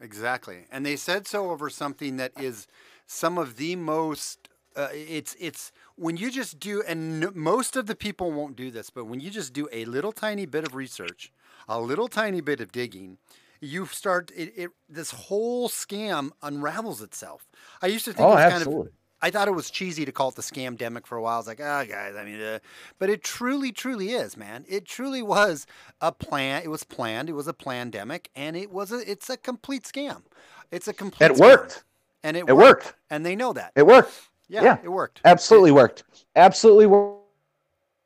[0.00, 0.64] Exactly.
[0.70, 2.66] And they said so over something that is
[3.06, 7.86] some of the most uh, it's it's when you just do and n- most of
[7.86, 10.74] the people won't do this, but when you just do a little tiny bit of
[10.74, 11.32] research,
[11.68, 13.18] a little tiny bit of digging,
[13.60, 17.46] you start it, it this whole scam unravels itself.
[17.82, 18.90] I used to think Oh, it was kind absolutely.
[18.90, 21.34] of I thought it was cheesy to call it the scam demic for a while.
[21.34, 22.58] I was like, oh, guys, I mean, uh,
[22.98, 24.64] but it truly, truly is, man.
[24.68, 25.66] It truly was
[26.00, 26.62] a plan.
[26.64, 27.28] It was planned.
[27.28, 29.10] It was a pandemic, and it was a.
[29.10, 30.22] It's a complete scam.
[30.70, 31.26] It's a complete.
[31.30, 31.40] It scam.
[31.40, 31.84] worked.
[32.22, 32.84] and it, It worked.
[32.86, 32.94] worked.
[33.10, 33.72] and they know that.
[33.76, 34.12] It worked.
[34.48, 34.78] yeah, yeah.
[34.82, 35.20] it worked.
[35.24, 36.04] absolutely worked
[36.36, 37.20] absolutely wor-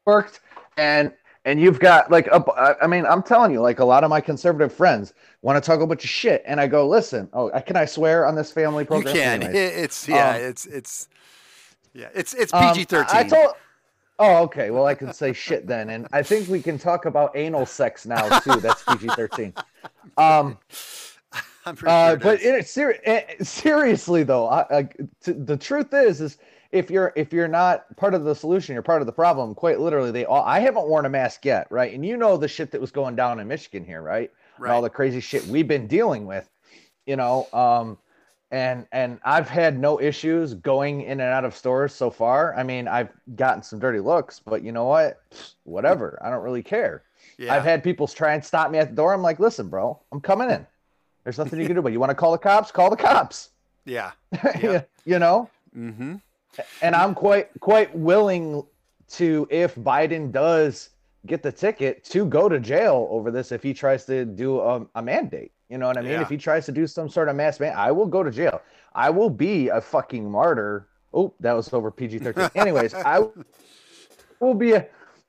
[0.06, 0.40] worked
[0.76, 1.12] and
[1.44, 4.20] and you've got like a, I- mean i'm telling you like a lot of my
[4.20, 7.76] conservative friends want to talk a bunch of shit and i go listen oh can
[7.76, 9.42] i swear on this family You program can.
[9.42, 9.76] It, Anyways.
[9.84, 10.30] it's yeah.
[10.30, 11.08] Um, it's it's
[11.92, 12.08] yeah.
[12.14, 13.16] It's it's Um, PG thirteen.
[13.16, 13.52] I told.
[14.18, 14.70] Oh, okay.
[14.72, 18.04] Well, I can say shit then, and I think we can talk about anal sex
[18.06, 18.56] now too.
[18.60, 19.54] That's PG thirteen.
[20.16, 20.58] Um,
[21.66, 24.82] I'm pretty uh, sure it but in it, ser- eh, seriously though, I, I,
[25.22, 26.38] t- the truth is, is
[26.74, 29.54] if you're if you're not part of the solution, you're part of the problem.
[29.54, 30.42] Quite literally, they all.
[30.42, 31.94] I haven't worn a mask yet, right?
[31.94, 34.30] And you know the shit that was going down in Michigan here, right?
[34.58, 34.82] And all Right.
[34.82, 36.48] the crazy shit we've been dealing with,
[37.06, 37.48] you know.
[37.52, 37.96] Um,
[38.50, 42.54] and and I've had no issues going in and out of stores so far.
[42.56, 45.20] I mean, I've gotten some dirty looks, but you know what?
[45.64, 46.18] Whatever.
[46.22, 47.02] I don't really care.
[47.38, 47.54] yeah.
[47.54, 49.12] I've had people try and stop me at the door.
[49.14, 50.66] I'm like, listen, bro, I'm coming in.
[51.24, 51.82] There's nothing you can do.
[51.82, 52.70] But you want to call the cops?
[52.70, 53.50] Call the cops.
[53.84, 54.12] yeah.
[54.62, 54.82] Yeah.
[55.04, 55.48] you know.
[55.76, 56.16] Mm-hmm.
[56.82, 58.64] And I'm quite quite willing
[59.12, 60.90] to, if Biden does
[61.26, 64.86] get the ticket, to go to jail over this if he tries to do a,
[64.94, 65.52] a mandate.
[65.68, 66.12] You know what I mean?
[66.12, 66.22] Yeah.
[66.22, 68.60] If he tries to do some sort of mass man, I will go to jail.
[68.94, 70.88] I will be a fucking martyr.
[71.12, 72.50] Oh, that was over PG-13.
[72.54, 73.20] Anyways, I
[74.40, 74.86] will be a,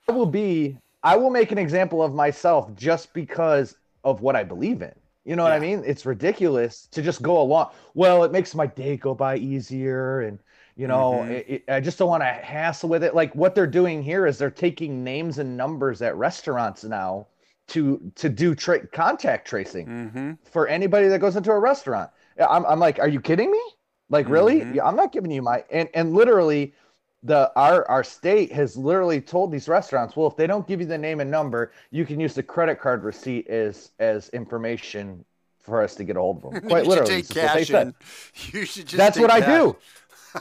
[0.08, 4.44] I will be I will make an example of myself just because of what I
[4.44, 4.94] believe in.
[5.24, 5.84] You know what I mean?
[5.86, 7.72] It's ridiculous to just go along.
[7.96, 10.38] Well, it makes my day go by easier, and
[10.76, 11.30] you know, Mhm.
[11.32, 13.16] it, it- I just don't want to hassle with it.
[13.16, 17.28] Like what they're doing here is they're taking names and numbers at restaurants now
[17.68, 20.32] to to do tra- contact tracing Mm-hmm.
[20.52, 22.10] for anybody that goes into a restaurant.
[22.40, 23.62] I'm, I'm like, are you kidding me?
[24.10, 24.62] Like, really?
[24.62, 24.80] Mhm.
[24.86, 26.74] I'm not giving you my and and literally,
[27.24, 30.86] the our our state has literally told these restaurants, well, if they don't give you
[30.86, 35.26] the name and number, you can use the credit card receipt as as information
[35.60, 36.62] for us to get a hold of them.
[36.70, 37.88] Quite you literally, should this take is what they said.
[37.88, 37.94] in.
[38.60, 38.98] You should just.
[38.98, 39.76] That's take what I do.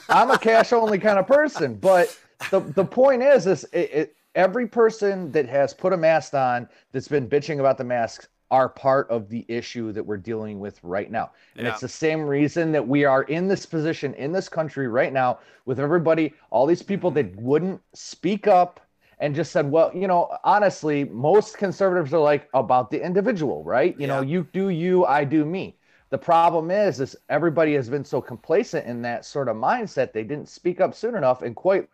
[0.09, 2.17] I'm a cash only kind of person, but
[2.51, 6.69] the the point is, is it, it, every person that has put a mask on
[6.93, 10.79] that's been bitching about the masks are part of the issue that we're dealing with
[10.85, 11.33] right now.
[11.57, 11.73] And Yeah.
[11.73, 15.39] it's the same reason that we are in this position in this country right now
[15.65, 18.81] with everybody, all these people that wouldn't speak up
[19.19, 23.99] and just said, well, you know, honestly, most conservatives are like about the individual, right?
[23.99, 25.77] You know, you do you, I do me.
[26.15, 30.23] The problem is, is everybody has been so complacent in that sort of mindset they
[30.23, 31.89] didn't speak up soon enough, and quite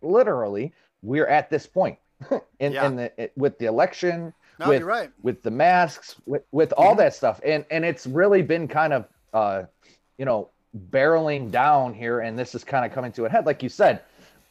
[0.00, 0.72] literally,
[1.02, 1.98] we're at this point
[2.58, 2.86] in, Yeah.
[2.86, 5.10] in the it, with the election, No, with you're right.
[5.22, 6.98] with the masks, with with all Mhm.
[7.00, 9.64] that stuff, and and it's really been kind of uh,
[10.16, 10.48] you know,
[10.88, 14.00] barreling down here, and this is kind of coming to a head, like you said.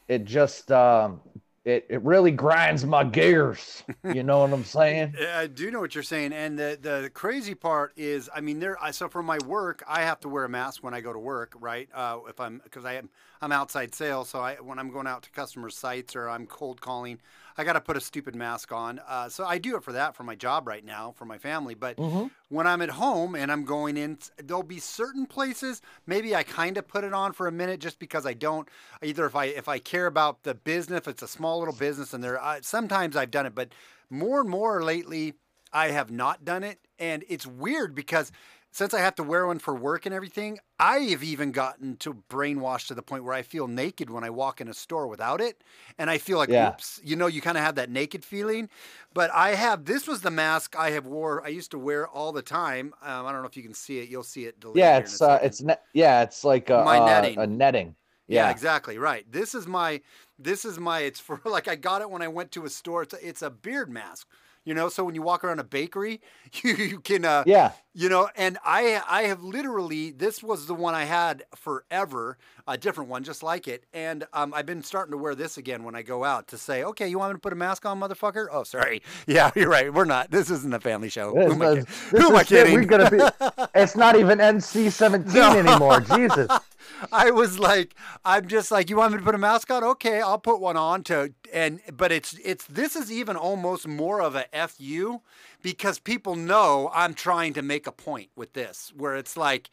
[0.07, 1.19] It just um,
[1.65, 3.83] it it really grinds my gears.
[4.13, 5.15] You know what I'm saying?
[5.19, 8.59] Yeah, I do know what you're saying, and the the crazy part is, I mean,
[8.59, 8.81] there.
[8.83, 11.19] I so for my work, I have to wear a mask when I go to
[11.19, 11.87] work, right?
[11.93, 13.09] Uh, if I'm because I am
[13.41, 16.79] I'm outside sales, so I when I'm going out to customer sites or I'm cold
[16.81, 17.19] calling,
[17.57, 18.99] I got to put a stupid mask on.
[19.07, 21.73] Uh, so I do it for that for my job right now for my family.
[21.73, 22.31] But Mhm.
[22.49, 26.77] when I'm at home and I'm going in, there'll be certain places maybe I kind
[26.77, 28.69] of put it on for a minute just because I don't
[29.01, 32.13] either if I if I care about the business, if it's a small little business,
[32.13, 33.73] and there uh, sometimes I've done it, but
[34.09, 35.33] more and more lately
[35.73, 38.31] I have not done it, and it's weird because
[38.71, 42.13] since I have to wear one for work and everything, I have even gotten to
[42.29, 45.41] brainwashed to the point where I feel naked when I walk in a store without
[45.41, 45.63] it,
[45.97, 46.69] and I feel like, Yeah.
[46.69, 48.69] oops, you know, you kind of have that naked feeling.
[49.13, 51.43] But I have this was the mask I have wore.
[51.45, 52.93] I used to wear all the time.
[53.01, 54.09] Um, I don't know if you can see it.
[54.09, 54.63] You'll see it.
[54.73, 57.37] Yeah, here in a it's uh, it's ne- yeah, it's like a, My uh, netting.
[57.37, 57.95] a netting.
[58.27, 58.97] Yeah, Yeah, exactly.
[58.97, 59.29] Right.
[59.31, 60.01] This is my
[60.39, 63.03] this is my it's for like I got it when I went to a store.
[63.03, 64.27] It's a, it's a beard mask.
[64.63, 66.21] You know, so when you walk around a bakery,
[66.63, 67.73] you, you can, uh, Yeah.
[67.93, 72.77] You know, and I I have literally this was the one I had forever, a
[72.77, 75.95] different one just like it, and um, I've been starting to wear this again when
[75.95, 78.47] I go out to say, okay, you want me to put a mask on, motherfucker?
[78.51, 80.31] Oh, sorry, yeah, you're right, we're not.
[80.31, 81.31] This isn't a family show.
[81.33, 82.73] Who am I, kid- who am I kidding?
[82.75, 83.19] We're gonna be.
[83.75, 85.57] It's not even NC seventeen No.
[85.57, 86.01] anymore.
[86.01, 86.47] Jesus.
[87.11, 89.83] I was like, I'm just like, you want me to put a mask on?
[89.83, 94.21] Okay, I'll put one on to and but it's it's this is even almost more
[94.21, 95.21] of a fu
[95.61, 99.69] because people know I'm trying to make a point with this where it's like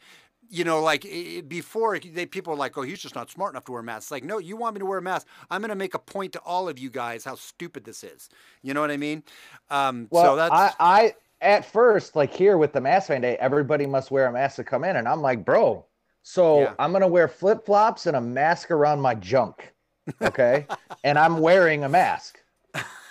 [0.49, 1.03] you know, like
[1.47, 4.05] before they people are like, "Oh, he's just not smart enough to wear a mask."
[4.05, 5.27] It's like, no, you want me to wear a mask?
[5.51, 8.29] I'm going to make a point to all of you guys how stupid this is.
[8.63, 9.23] You know what I mean?
[9.69, 13.85] Um, Well, so that's I, I at first like here with the mask mandate, everybody
[13.85, 15.85] must wear a mask to come in, and I'm like, bro.
[16.23, 16.73] So Yeah.
[16.79, 19.73] I'm gonna wear flip flops and a mask around my junk,
[20.21, 20.65] okay?
[21.03, 22.39] and I'm wearing a mask.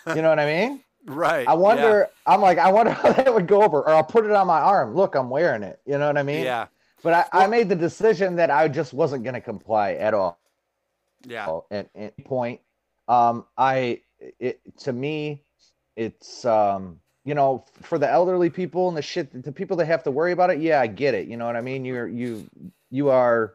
[0.07, 0.83] You know what I mean?
[1.09, 1.49] Right.
[1.49, 1.55] I yeah.
[1.55, 2.09] wonder.
[2.27, 3.81] I'm like, I wonder how that would go over.
[3.81, 4.95] Or I'll put it on my arm.
[4.95, 5.81] Look, I'm wearing it.
[5.87, 6.45] You know what I mean?
[6.45, 6.67] Yeah,
[7.03, 10.39] But I, I made the decision that I just wasn't gonna comply at all.
[11.25, 12.61] yeah, at any point.
[13.09, 14.03] Um, I
[14.39, 15.43] it to me,
[15.97, 20.03] it's um, you know, for the elderly people and the shit, the people that have
[20.05, 20.61] to worry about it.
[20.61, 21.29] Yeah, I get it.
[21.29, 21.85] You know what I mean?
[21.85, 22.49] You're you
[22.91, 23.55] you are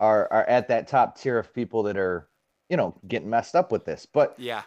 [0.00, 2.28] are are at that top tier of people that are
[2.68, 4.06] you know getting messed up with this.
[4.06, 4.62] But yeah,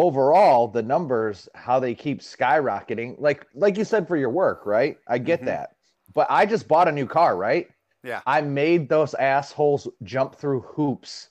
[0.00, 4.96] overall, the numbers, how they keep skyrocketing, like like you said for your work, right?
[5.06, 5.46] I get Mhm.
[5.46, 5.76] that.
[6.14, 7.68] But I just bought a new car, right?
[8.02, 8.22] yeah.
[8.26, 11.28] I made those assholes jump through hoops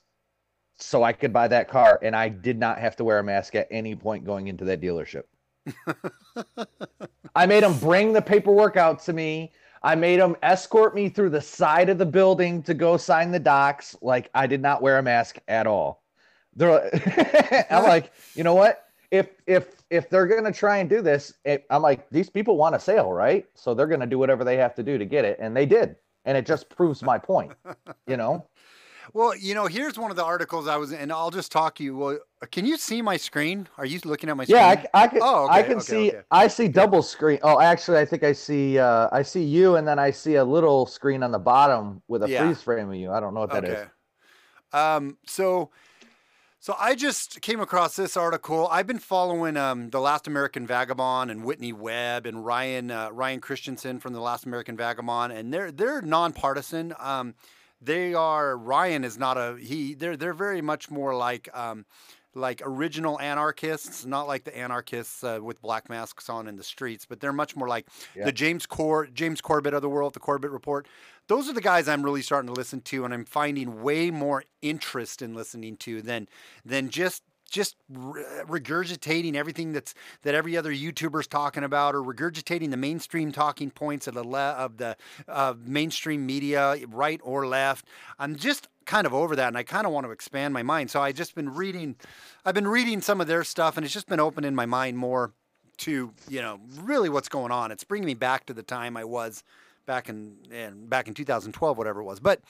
[0.78, 3.56] so I could buy that car, and I did not have to wear a mask
[3.56, 5.24] at any point going into that dealership.
[7.34, 9.52] I made them bring the paperwork out to me.
[9.82, 13.38] I made them escort me through the side of the building to go sign the
[13.40, 13.96] docs.
[14.00, 16.02] Like I did not wear a mask at all.
[16.54, 16.90] They're,
[17.70, 18.86] I'm like, you know what?
[19.10, 22.74] If if if they're gonna try and do this, it, I'm like, these people want
[22.74, 23.46] a sale, right?
[23.54, 25.96] So they're gonna do whatever they have to do to get it, and they did,
[26.24, 27.52] and it just proves my point.
[28.06, 28.46] You know?
[29.12, 31.82] Well, you know, here's one of the articles I was, and I'll just talk to
[31.82, 31.96] you.
[31.96, 32.18] Well,
[32.52, 33.68] can you see my screen?
[33.76, 34.60] Are you looking at my screen?
[34.60, 35.18] Yeah, I, I can.
[35.20, 36.10] Oh, okay, I can okay, see.
[36.10, 36.20] okay.
[36.30, 37.38] I see double screen.
[37.42, 38.78] Oh, actually, I think I see.
[38.78, 42.22] Uh, I see you, and then I see a little screen on the bottom with
[42.22, 42.44] a Yeah.
[42.44, 43.10] freeze frame of you.
[43.10, 43.78] I don't know what that is.
[43.78, 43.90] okay.
[44.72, 45.70] Um, so,
[46.62, 48.68] so I just came across this article.
[48.70, 53.40] I've been following um, the Last American Vagabond and Whitney Webb and Ryan uh, Ryan
[53.40, 56.94] Christensen from the Last American Vagabond, and they're they're nonpartisan.
[56.98, 57.34] Um,
[57.80, 59.94] they are Ryan is not a he.
[59.94, 61.48] They're they're very much more like.
[61.54, 61.86] Um,
[62.34, 67.04] like original anarchists, not like the anarchists uh, with black masks on in the streets,
[67.06, 68.24] but they're much more like Yeah.
[68.26, 70.86] the James Cor James Corbett of the world, the Corbett Report.
[71.26, 74.44] Those are the guys I'm really starting to listen to, and I'm finding way more
[74.62, 76.28] interest in listening to than
[76.64, 82.70] than just just re- regurgitating everything that's that every other YouTuber's talking about, or regurgitating
[82.70, 87.86] the mainstream talking points of the le- of the uh, mainstream media, right or left.
[88.20, 90.90] I'm just kind of over that, and I kind of want to expand my mind.
[90.90, 91.94] So I just been reading,
[92.44, 95.32] I've been reading some of their stuff, and it's just been opening my mind more
[95.78, 97.70] to you know really what's going on.
[97.70, 99.44] It's bringing me back to the time I was
[99.86, 102.18] back in, in back in 2012, whatever it was.
[102.18, 102.40] But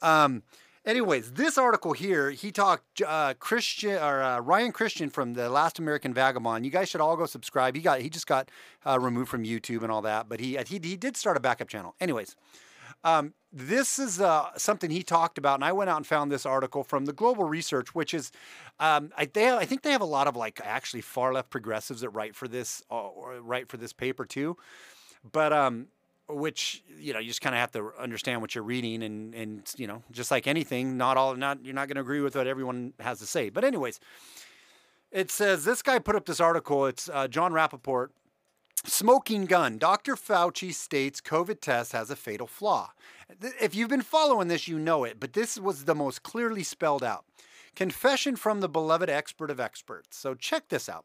[0.00, 0.42] um,
[0.86, 5.78] anyways, this article here, he talked uh, Christian or uh, Ryan Christian from the Last
[5.78, 6.64] American Vagabond.
[6.64, 7.76] You guys should all go subscribe.
[7.76, 8.50] He got he just got
[8.86, 11.68] uh, removed from YouTube and all that, but he he he did start a backup
[11.68, 11.94] channel.
[12.00, 12.34] Anyways.
[13.04, 16.46] Um, this is uh, something he talked about, and I went out and found this
[16.46, 18.32] article from the Global Research, which is,
[18.80, 22.00] um, I, they I think they have a lot of like actually far left progressives
[22.00, 23.08] that write for this, uh,
[23.40, 24.56] write for this paper too,
[25.30, 25.88] but um,
[26.28, 29.72] which you know you just kind of have to understand what you're reading, and and
[29.76, 32.46] you know just like anything, not all not you're not going to agree with what
[32.46, 34.00] everyone has to say, but anyways,
[35.10, 36.86] it says this guy put up this article.
[36.86, 38.08] It's uh, Jon Rappoport.
[38.84, 39.78] Smoking gun.
[39.78, 40.16] Dr.
[40.16, 42.90] Fauci states COVID test has a fatal flaw.
[43.60, 47.02] If you've been following this, you know it, but this was the most clearly spelled
[47.02, 47.24] out.
[47.74, 50.16] Confession from the beloved expert of experts.
[50.16, 51.04] So check this out.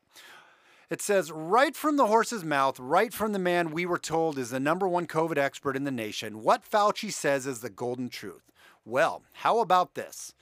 [0.89, 4.51] It says, right from the horse's mouth, right from the man we were told is
[4.51, 8.51] the number one COVID expert in the nation, what Fauci says is the golden truth.
[8.85, 10.33] Well, how about this?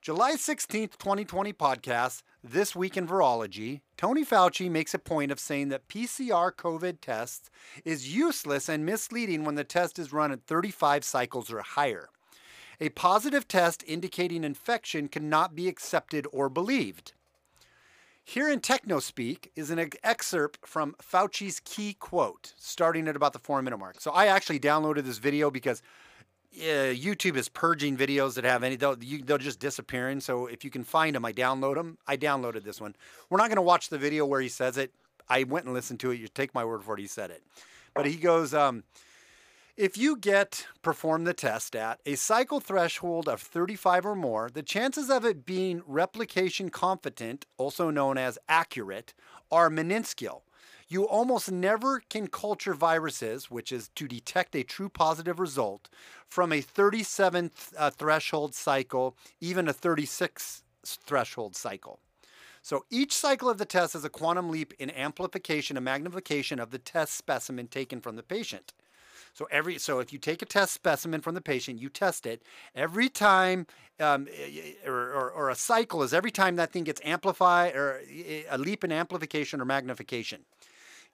[0.00, 5.70] July 16th, 2020 podcast, This Week in Virology, Tony Fauci makes a point of saying
[5.70, 7.50] that PCR COVID tests
[7.84, 12.10] is useless and misleading when the test is run at 35 cycles or higher.
[12.80, 17.12] A positive test indicating infection cannot be accepted or believed.
[18.22, 23.60] Here in TechnoSpeak is an excerpt from Fauci's key quote, starting at about the four
[23.62, 24.00] minute mark.
[24.00, 25.82] So I actually downloaded this video because
[26.56, 30.20] uh, YouTube is purging videos that have any, they'll, you, they'll just disappearing.
[30.20, 31.98] So if you can find them, I download them.
[32.06, 32.96] I downloaded this one.
[33.30, 34.92] We're not going to watch the video where he says it.
[35.28, 36.18] I went and listened to it.
[36.18, 37.00] You take my word for it.
[37.00, 37.42] He said it,
[37.94, 38.84] but he goes, um,
[39.76, 44.62] if you get perform the test at a cycle threshold of 35 or more, the
[44.62, 49.14] chances of it being replication competent, also known as accurate,
[49.52, 50.42] are minuscule.
[50.88, 55.88] You almost never can culture viruses, which is to detect a true positive result,
[56.26, 61.98] from a 37th uh, threshold cycle, even a 36 threshold cycle.
[62.62, 66.70] So each cycle of the test is a quantum leap in amplification and magnification of
[66.70, 68.72] the test specimen taken from the patient.
[69.34, 72.42] So every so if you take a test specimen from the patient, you test it
[72.74, 73.66] every time,
[74.00, 74.26] um,
[74.86, 78.00] or, or, or, a cycle is every time that thing gets amplified or
[78.50, 80.40] a leap in amplification or magnification.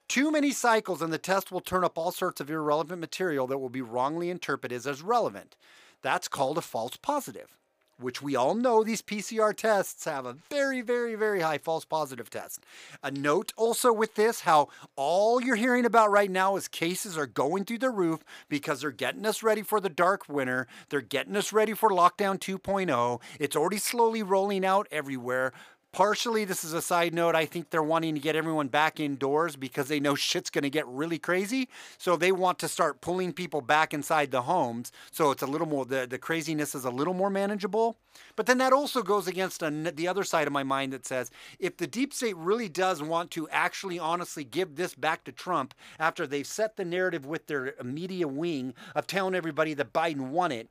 [0.09, 3.59] Too many cycles and the test will turn up all sorts of irrelevant material that
[3.59, 5.57] will be wrongly interpreted as relevant.
[6.03, 7.57] That's called a false positive
[7.99, 12.31] which we all know these PCR tests have a very, very, very high false positive
[12.31, 12.65] test.
[13.03, 17.27] A note also with this how all you're hearing about right now is cases are
[17.27, 20.67] going through the roof because they're getting us ready for the dark winter.
[20.89, 23.21] They're getting us ready for lockdown 2.0.
[23.39, 25.53] It's already slowly rolling out everywhere.
[25.95, 27.37] Partially, this is a side note.
[27.37, 30.71] I think they're wanting to get everyone back indoors because they know shit's going to
[30.71, 31.69] get really crazy.
[31.99, 34.91] So they want to start pulling people back inside the homes.
[35.13, 37.97] So it's a little more, the, the craziness is a little more manageable.
[38.35, 41.31] But then that also goes against a, the other side of my mind that says
[41.61, 45.75] if the deep state really does want to actually honestly give this back to Trump
[46.01, 50.51] after they've set the narrative with their media wing of telling everybody that Biden won
[50.51, 50.69] it,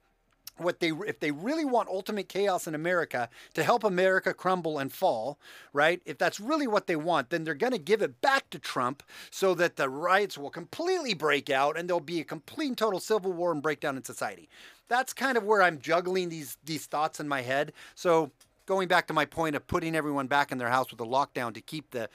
[0.57, 4.91] what they if they really want ultimate chaos in America to help America crumble and
[4.91, 5.39] fall,
[5.71, 6.01] right?
[6.05, 9.03] If that's really what they want, then they're going to give it back to Trump
[9.31, 12.99] so that the riots will completely break out and there'll be a complete and total
[12.99, 14.47] civil war and breakdown in society.
[14.87, 17.73] That's kind of where I'm juggling these these thoughts in my head.
[17.95, 18.31] So
[18.65, 21.53] going back to my point of putting everyone back in their house with a lockdown
[21.53, 22.09] to keep the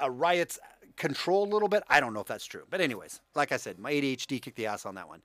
[0.00, 0.58] uh, riots
[0.96, 1.82] controlled a little bit.
[1.88, 4.66] I don't know if that's true, but anyways, like I said, my ADHD kicked the
[4.66, 5.22] ass on that one.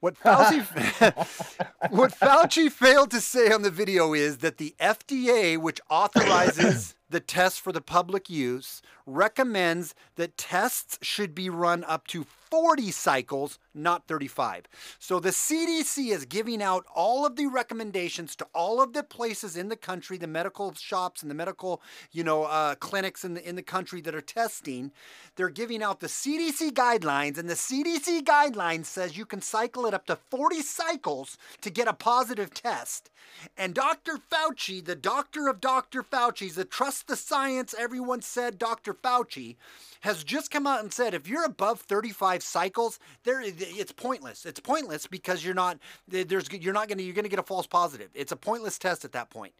[0.00, 0.60] What Fauci,
[1.90, 7.20] what Fauci failed to say on the video is that the FDA, which authorizes the
[7.20, 13.58] test for the public use, recommends that tests should be run up to 40 cycles,
[13.74, 14.66] not 35.
[14.98, 19.56] So the CDC is giving out all of the recommendations to all of the places
[19.56, 21.82] in the country, the medical shops and the medical,
[22.12, 24.92] you know, uh, clinics in the in the country that are testing.
[25.36, 29.94] They're giving out the CDC guidelines, and the CDC guidelines says you can cycle it
[29.94, 33.10] up to 40 cycles to get a positive test.
[33.56, 34.18] And Dr.
[34.30, 36.02] Fauci, the doctor of Dr.
[36.02, 38.94] Fauci's, the trust the science, everyone said Dr.
[38.94, 39.56] Fauci
[40.02, 44.46] has just come out and said if you're above 35 cycles, there it's pointless.
[44.46, 47.44] It's pointless because you're not there's you're not going to you're going to get a
[47.44, 48.10] false positive.
[48.14, 49.52] It's a pointless test at that point.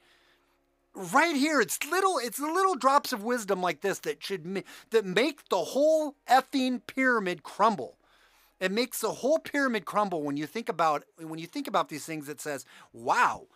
[0.94, 5.48] Right here, it's little it's little drops of wisdom like this that should that make
[5.48, 7.96] the whole effing pyramid crumble.
[8.60, 12.04] It makes the whole pyramid crumble when you think about when you think about these
[12.04, 12.28] things.
[12.28, 13.46] It says, "Wow,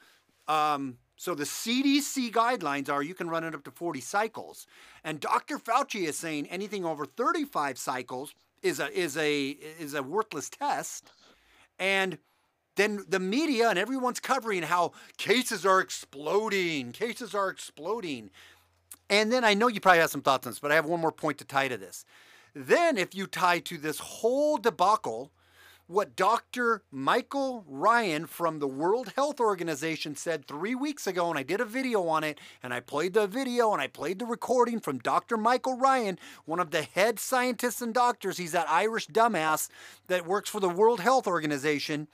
[0.46, 4.66] um, so the CDC guidelines are you can run it up to 40 cycles.
[5.04, 5.58] And Dr.
[5.58, 11.10] Fauci is saying anything over 35 cycles is a is a is a worthless test.
[11.78, 12.18] And
[12.76, 18.30] then the media and everyone's covering how cases are exploding, cases are exploding.
[19.10, 21.00] And then I know you probably have some thoughts on this, but I have one
[21.00, 22.04] more point to tie to this.
[22.54, 25.32] Then if you tie to this whole debacle
[25.86, 26.82] what Dr.
[26.90, 31.64] Michael Ryan from the World Health Organization said three weeks ago, and I did a
[31.64, 35.36] video on it, and I played the video and I played the recording from Dr.
[35.36, 38.38] Michael Ryan, one of the head scientists and doctors.
[38.38, 39.68] He's that Irish dumbass
[40.08, 42.08] that works for the World Health Organization.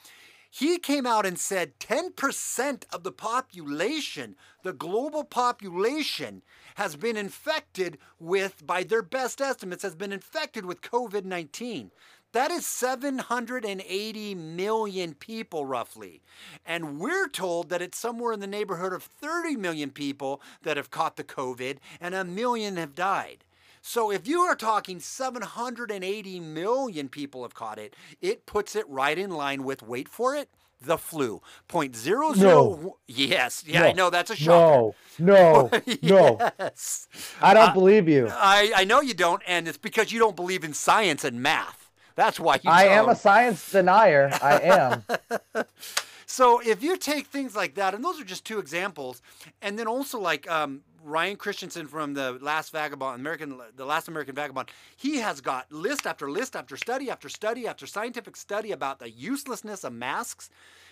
[0.51, 6.43] He came out and said 10% of the population, the global population,
[6.77, 11.91] has been infected with, by their best estimates, has been infected with COVID 19.
[12.33, 16.21] That is 780 million people, roughly.
[16.67, 20.91] And we're told that it's somewhere in the neighborhood of 30 million people that have
[20.91, 23.45] caught the COVID and a million have died.
[23.81, 29.17] So if you are talking 780 million people have caught it, it puts it right
[29.19, 30.51] in line with, wait for it,
[30.81, 31.41] the flu.
[31.67, 32.79] Point zero zero.
[32.83, 32.97] No.
[33.07, 33.65] Yes.
[33.67, 33.87] Yeah, no.
[33.87, 34.95] I know that's a shocker.
[35.19, 35.71] No.
[35.71, 35.71] No.
[36.03, 36.39] No.
[37.43, 38.29] I don't uh, believe you.
[38.31, 41.78] I, I know you don't, and it's because you don't believe in science and math.
[42.19, 42.59] That's why.
[42.67, 44.37] I am a science denier.
[44.43, 45.05] I am.
[46.27, 49.23] so if you take things like that, and those are just two examples,
[49.63, 54.35] and then also like um, Ryan Christensen from the Last Vagabond, American, the Last American
[54.35, 58.99] Vagabond, he has got list after list after study after study after scientific study about
[58.99, 60.51] the uselessness of masks.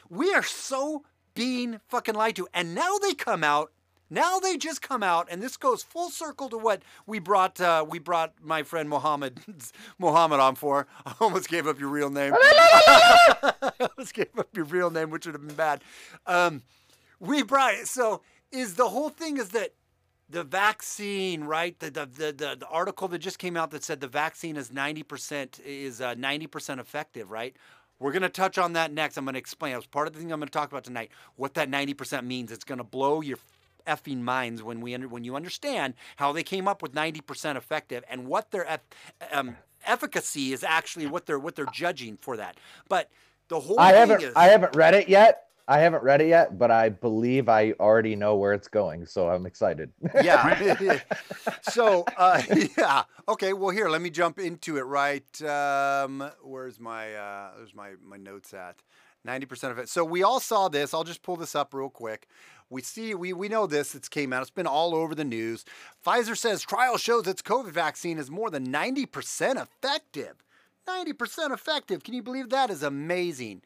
[0.09, 1.03] We are so
[1.35, 3.73] being fucking lied to, and now they come out
[4.09, 7.61] Now they just come out, and this goes full circle to what we brought.
[7.61, 9.41] Uh, we brought my friend Mohammed
[9.99, 10.87] Mohammed on for.
[11.05, 12.35] I almost gave up your real name.
[12.43, 15.83] I almost gave up your real name, which would have been bad.
[16.27, 16.63] Um,
[17.19, 19.73] we brought so is the whole thing is that
[20.29, 21.79] the vaccine, right?
[21.79, 24.73] The, the the the, the article that just came out that said the vaccine is
[24.73, 27.57] ninety percent is uh, ninety percent effective, right?
[27.99, 29.17] We're going to touch on that next.
[29.17, 29.73] I'm going to explain.
[29.73, 31.11] It was part of the thing I'm going to talk about tonight.
[31.37, 32.53] What that 90% means.
[32.53, 33.39] It's going to blow your
[33.87, 38.05] effing minds when we under, when you understand how they came up with 90% effective
[38.09, 38.81] and what their eff,
[39.33, 42.57] um, efficacy is actually what they're what they're judging for that.
[42.89, 43.11] But
[43.49, 45.43] the whole I thing haven't is, I haven't read it yet.
[45.69, 49.29] I haven't read it yet, but I believe I already know where it's going, so
[49.29, 49.91] I'm excited.
[50.23, 51.01] yeah.
[51.63, 52.41] so uh,
[52.79, 53.03] yeah.
[53.29, 53.53] Okay.
[53.53, 54.83] Well, here, let me jump into it.
[54.83, 55.43] Right.
[55.43, 58.83] Um, where's my uh, there's my my notes at.
[59.27, 59.89] 90% of it.
[59.89, 60.95] So we all saw this.
[60.95, 62.29] I'll just pull this up real quick.
[62.69, 63.95] We see, we, we know this.
[63.95, 64.43] It's came out.
[64.43, 65.65] It's been all over the news.
[66.05, 70.35] Pfizer says trial shows its COVID vaccine is more than 90% effective.
[70.89, 72.03] 90% effective.
[72.03, 72.71] Can you believe that?
[72.71, 73.63] Is amazing.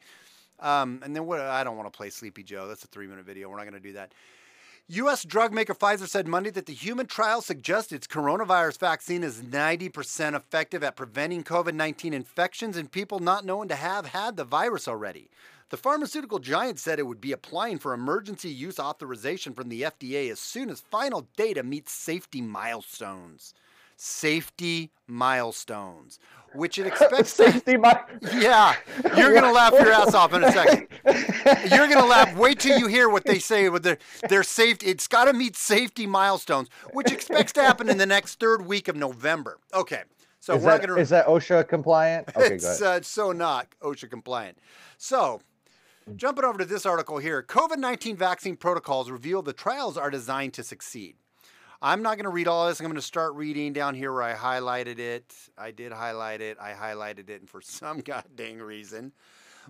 [0.58, 1.40] Um, and then what?
[1.40, 2.68] I don't want to play Sleepy Joe.
[2.68, 3.48] That's a three minute video.
[3.48, 4.12] We're not going to do that.
[4.88, 5.24] U.S.
[5.24, 10.34] drug maker Pfizer said Monday that the human trial suggests its coronavirus vaccine is 90%
[10.34, 14.88] effective at preventing COVID 19 infections in people not known to have had the virus
[14.88, 15.30] already.
[15.70, 20.30] The pharmaceutical giant said it would be applying for emergency use authorization from the FDA
[20.30, 23.54] as soon as final data meets safety milestones.
[23.96, 26.18] Safety milestones,
[26.54, 27.52] which it expects to.
[27.52, 28.00] Safety my
[28.32, 28.74] Yeah,
[29.16, 30.88] you're gonna laugh your ass off in a second.
[31.70, 32.34] You're gonna laugh.
[32.34, 33.98] Wait till you hear what they say with their
[34.28, 34.86] their safety.
[34.86, 38.88] It's got to meet safety milestones, which expects to happen in the next third week
[38.88, 39.58] of November.
[39.74, 40.02] Okay,
[40.40, 40.98] so is we're that, gonna.
[40.98, 42.28] is that OSHA compliant?
[42.30, 43.02] Okay, go it's ahead.
[43.02, 44.56] uh, so not OSHA compliant.
[44.96, 45.42] So,
[46.16, 50.54] jumping over to this article here COVID 19 vaccine protocols reveal the trials are designed
[50.54, 51.16] to succeed.
[51.82, 52.78] I'm not going to read all this.
[52.78, 55.34] I'm going to start reading down here where I highlighted it.
[55.56, 56.58] I did highlight it.
[56.60, 59.12] I highlighted it, and for some goddamn reason,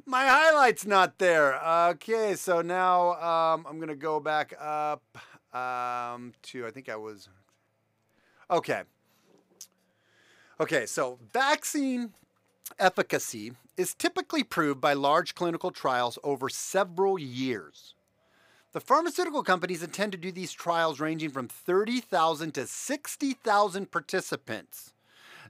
[0.07, 1.61] my highlight's not there.
[1.91, 5.03] Okay, so now um, I'm going to go back up
[5.53, 7.29] um, to, I think I was.
[8.51, 8.83] Okay.
[10.59, 12.13] Okay, so vaccine
[12.79, 17.95] efficacy is typically proved by large clinical trials over several years.
[18.73, 24.93] The pharmaceutical companies intend to do these trials ranging from 30,000 to 60,000 participants.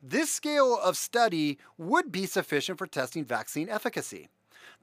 [0.03, 4.29] This scale of study would be sufficient for testing vaccine efficacy.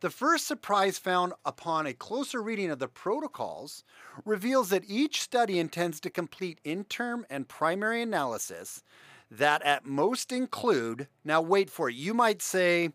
[0.02, 3.84] The first surprise found upon a closer reading of the protocols
[4.26, 8.84] reveals that each study intends to complete interim and primary analysis
[9.32, 12.92] that at most include, now wait for it, you might say,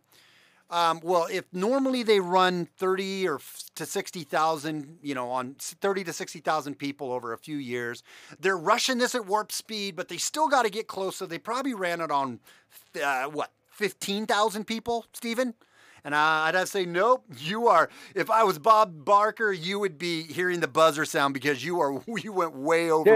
[0.70, 3.41] um, well, if normally they run 30 or
[3.74, 8.03] to 60,000, you know, on 30 to 60,000 people over a few years,
[8.41, 11.16] they're rushing this at warp speed, but they still got to get close.
[11.16, 12.41] So they probably ran it on,
[13.03, 15.55] uh, what, 15,000 people, Stephen?
[16.05, 17.88] And I'd have to say, nope, you are.
[18.14, 22.03] If I was Bob Barker, you would be hearing the buzzer sound because you are.
[22.22, 23.11] You went way over.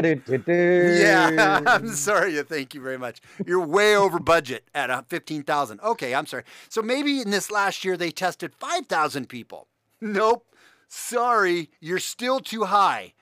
[1.00, 2.40] Yeah, I'm sorry.
[2.42, 3.20] Thank you very much.
[3.46, 5.80] You're way over budget at uh, 15,000.
[5.80, 6.42] Okay, I'm sorry.
[6.68, 9.68] So maybe in this last year they tested 5,000 people.
[10.00, 10.46] Nope.
[10.88, 13.14] Sorry, you're still too high.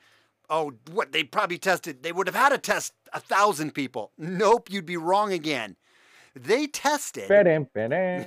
[0.49, 1.13] Oh, what?
[1.13, 4.13] They probably tested, they would have had to test a 1,000 people.
[4.19, 5.77] Nope, you'd be wrong again.
[6.35, 7.29] They tested.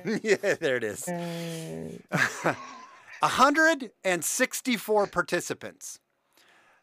[0.22, 1.06] Yeah, there it is.
[3.20, 6.00] 164 participants.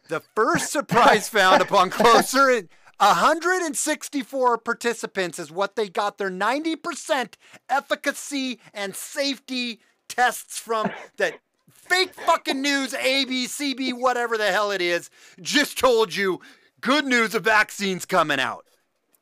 [0.07, 2.61] The first surprise found upon closer
[2.99, 7.33] 164 participants is what they got their 90%
[7.69, 11.39] efficacy and safety tests from that
[11.71, 15.09] fake fucking news ABCB whatever the hell it is
[15.41, 16.39] just told you
[16.81, 18.65] good news the vaccine's coming out.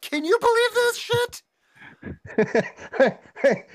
[0.02, 1.42] Can you believe this shit?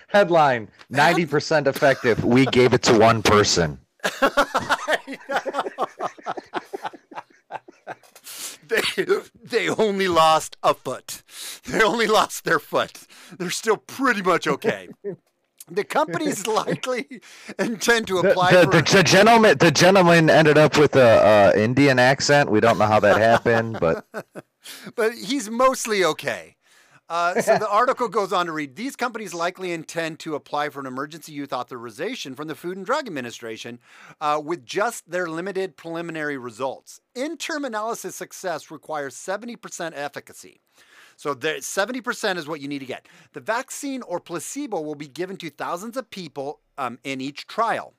[0.09, 2.25] Headline 90% effective.
[2.25, 3.79] We gave it to one person.
[8.69, 8.83] they
[9.43, 11.23] they only lost a foot.
[11.67, 13.07] They only lost their foot.
[13.39, 14.89] They're still pretty much okay.
[15.71, 17.21] The companies likely
[17.59, 18.71] intend to The, apply the, for.
[18.71, 22.51] the, the gentleman the gentleman ended up with a, a Indian accent.
[22.51, 24.07] We don't know how that happened, but
[24.95, 26.57] but he's mostly okay.
[27.09, 30.81] Uh, so the article goes on to read these companies likely intend to apply for
[30.81, 33.79] an emergency use authorization from the Food and Drug Administration
[34.21, 37.01] uh, with just their limited preliminary results.
[37.15, 40.61] Interim analysis success requires 70% efficacy.
[41.17, 43.09] So the 70% is what you need to get.
[43.33, 47.95] The vaccine or placebo will be given to thousands of people um, in each trial.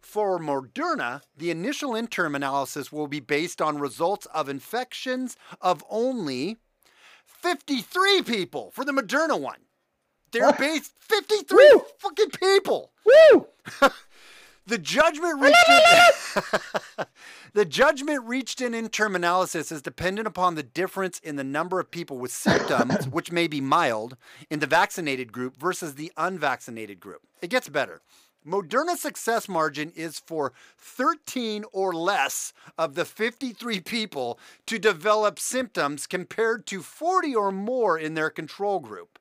[0.00, 6.58] For Moderna, the initial interim analysis will be based on results of infections of only
[7.42, 9.60] 53 people for the Moderna one.
[10.30, 11.82] They're based 53 Woo!
[11.98, 12.92] fucking people.
[13.04, 13.46] Woo!
[14.64, 17.04] The judgment reached in,
[17.52, 21.90] the judgment reached in interim analysis is dependent upon the difference in the number of
[21.90, 24.16] people with symptoms, which may be mild,
[24.50, 27.22] in the vaccinated group versus the unvaccinated group.
[27.40, 28.02] It gets better.
[28.46, 36.06] Moderna's success margin is for 13 or less of the 53 people to develop symptoms
[36.06, 39.18] compared to 40 or more in their control group.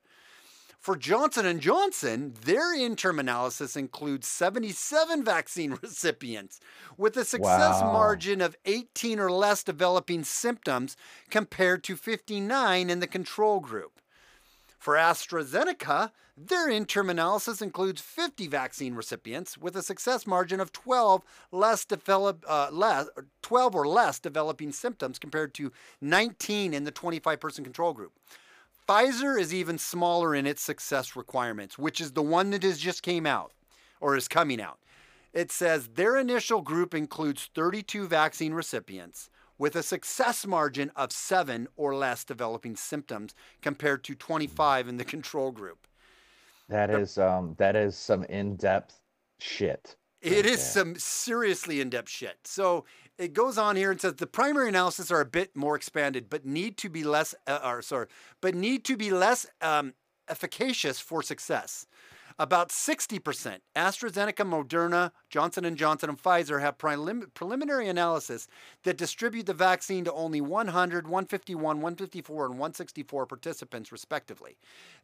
[0.80, 6.59] For Johnson & Johnson, their interim analysis includes 77 vaccine recipients
[6.97, 7.93] with a success Wow.
[7.93, 10.97] margin of 18 or less developing symptoms
[11.30, 14.00] compared to 59 in the control group.
[14.82, 21.21] For AstraZeneca, their interim analysis includes 50 vaccine recipients with a success margin of 12
[21.51, 23.07] less develop, uh, less,
[23.43, 25.71] 12 or less developing symptoms compared to
[26.01, 28.13] 19 in the 25 person control group.
[28.89, 33.03] Pfizer is even smaller in its success requirements, which is the one that has just
[33.03, 33.51] came out
[33.99, 34.79] or is coming out.
[35.32, 39.29] It says their initial group includes 32 vaccine recipients
[39.62, 45.05] with a success margin of 7 or less developing symptoms compared to 25 in the
[45.05, 45.86] control group.
[46.68, 48.99] That is um that is some in-depth
[49.39, 49.95] shit.
[50.20, 52.38] It is some seriously in depth shit.
[52.43, 52.86] So
[53.20, 56.43] it goes on here and says the primary analysis are a bit more expanded, but
[56.43, 58.07] need to be less, uh, or sorry,
[58.39, 59.93] but need to be less um,
[60.28, 61.86] efficacious for success.
[62.39, 63.59] About 60%.
[63.75, 68.47] AstraZeneca, Moderna, Johnson & Johnson, and Pfizer have prelim- preliminary analysis
[68.84, 74.57] that distribute the vaccine to only 100, 151, 154, and 164 participants, respectively.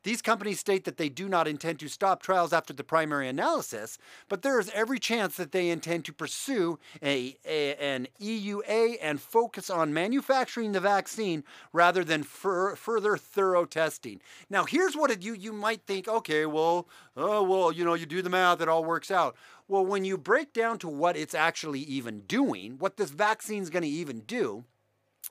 [0.03, 3.97] These companies state that they do not intend to stop trials after the primary analysis,
[4.29, 9.19] but there is every chance that they intend to pursue a, a- an EUA and
[9.21, 14.21] focus on manufacturing the vaccine rather than fur, further thorough testing.
[14.49, 16.07] Now, here's what it, you you might think.
[16.07, 16.87] Okay, well,
[17.17, 19.35] oh well, you know, you do the math, it all works out.
[19.67, 23.83] Well, when you break down to what it's actually even doing, what this vaccine's going
[23.83, 24.63] to even do,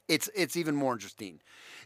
[0.08, 1.40] it's it's even more interesting.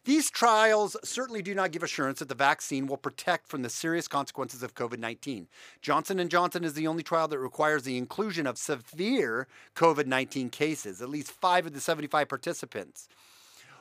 [0.05, 4.09] These trials certainly do not give assurance that the vaccine will protect from the serious
[4.09, 5.47] consequences of COVID-19.
[5.83, 9.47] Johnson & Johnson is the only trial that requires the inclusion of severe
[9.77, 13.09] COVID-19 cases, at least 5 of the 75 participants.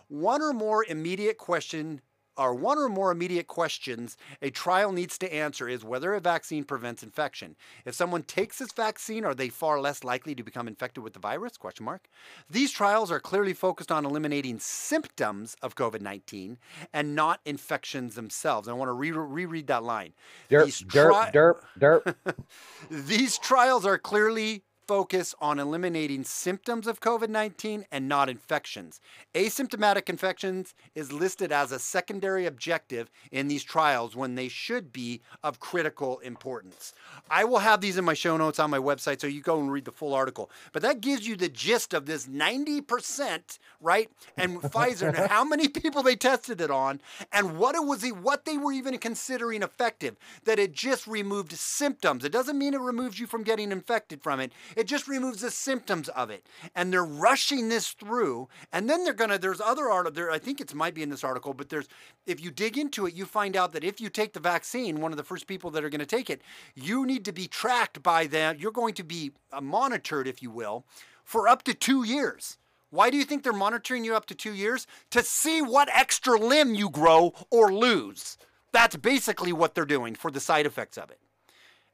[0.10, 2.02] One or more immediate question
[2.40, 6.64] or one or more immediate questions a trial needs to answer is whether a vaccine
[6.64, 7.56] prevents infection.
[7.86, 11.20] If someone takes this vaccine, are they far less likely to become infected with the
[11.20, 11.58] virus?
[11.58, 12.10] Question mark.
[12.50, 16.58] These trials are clearly focused on eliminating symptoms of COVID-19
[16.94, 18.68] and not infections themselves.
[18.68, 20.14] I want to re- reread that line.
[20.50, 22.16] Derp, These derp, derp, derp.
[22.90, 29.00] these trials are clearly focused on eliminating symptoms of COVID 19 and not infections.
[29.36, 35.22] Asymptomatic infections is listed as a secondary objective in these trials when they should be
[35.44, 36.96] of critical importance.
[37.30, 39.72] I will have these in my show notes on my website so you go and
[39.72, 40.50] read the full article.
[40.72, 44.10] But that gives you the gist of this 90%, right?
[44.38, 47.00] And Pfizer and how many people they tested it on
[47.32, 50.16] and what it was what they were even considering effective
[50.46, 52.26] that it just removed symptoms.
[52.26, 54.52] It doesn't mean it removes you from getting infected from it.
[54.80, 56.48] It just removes the symptoms of it.
[56.74, 58.48] And they're rushing this through.
[58.72, 59.38] And then they're gonna.
[59.38, 60.32] There's other art there.
[60.32, 61.90] I think it might be in this article, but there's
[62.26, 65.12] if you dig into it, you find out that if you take the vaccine, one
[65.12, 66.42] of the first people that are going to take it,
[66.76, 68.56] you need to be tracked by them.
[68.58, 70.86] You're going to be uh, monitored, if you will,
[71.26, 72.58] for up to two years.
[72.90, 74.88] Why do you think they're monitoring you up to two years?
[75.12, 78.38] To see what extra limb you grow or lose.
[78.72, 81.20] That's basically what they're doing for the side effects of it.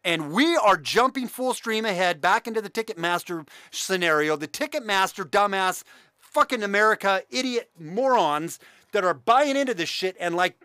[0.06, 4.36] And we are jumping full stream ahead back into the Ticketmaster scenario.
[4.36, 5.84] The Ticketmaster dumbass,
[6.20, 8.60] fucking America, idiot morons
[8.92, 10.16] that are buying into this shit.
[10.20, 10.58] And like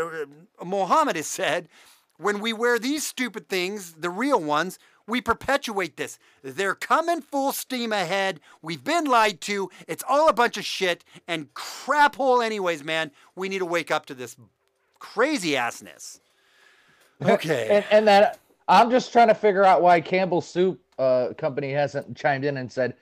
[0.00, 1.68] uh, Mohammed has said,
[2.16, 6.18] when we wear these stupid things, the real ones, we perpetuate this.
[6.42, 8.40] They're coming full steam ahead.
[8.62, 9.68] We've been lied to.
[9.86, 13.10] It's all a bunch of shit and crap hole, anyways, man.
[13.36, 14.36] We need to wake up to this
[14.98, 16.20] crazy assness.
[17.22, 17.68] Okay.
[17.70, 18.38] and and that
[18.68, 22.70] I'm just trying to figure out why Campbell Soup uh, Company hasn't chimed in and
[22.70, 22.94] said,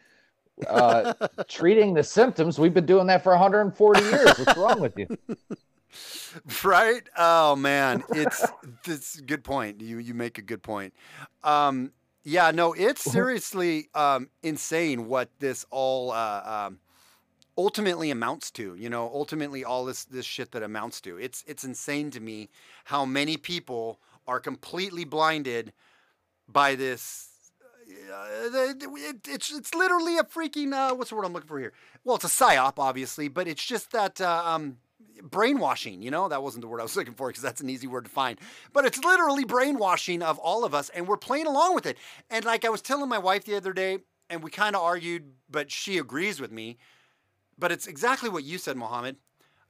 [0.68, 1.14] uh,
[1.48, 2.58] treating the symptoms.
[2.58, 4.38] We've been doing that for 140 years.
[4.38, 5.06] What's wrong with you?
[6.64, 7.02] right?
[7.16, 8.44] Oh man, it's
[8.84, 9.80] this good point.
[9.80, 10.94] You you make a good point.
[11.44, 11.92] Um,
[12.24, 16.78] yeah, no, it's seriously um, insane what this all uh, um,
[17.58, 18.74] ultimately amounts to.
[18.74, 21.18] You know, ultimately all this this shit that amounts to.
[21.18, 22.48] It's it's insane to me
[22.84, 25.72] how many people are completely blinded
[26.48, 27.28] by this
[28.12, 31.72] uh, it, it's it's literally a freaking uh, what's the word I'm looking for here?
[32.04, 34.78] Well, it's a psyop, obviously, but it's just that uh, um,
[35.22, 36.02] brainwashing.
[36.02, 38.04] You know, that wasn't the word I was looking for because that's an easy word
[38.04, 38.38] to find.
[38.72, 41.98] But it's literally brainwashing of all of us, and we're playing along with it.
[42.30, 43.98] And like I was telling my wife the other day,
[44.30, 46.78] and we kind of argued, but she agrees with me.
[47.58, 49.16] But it's exactly what you said, Mohammed.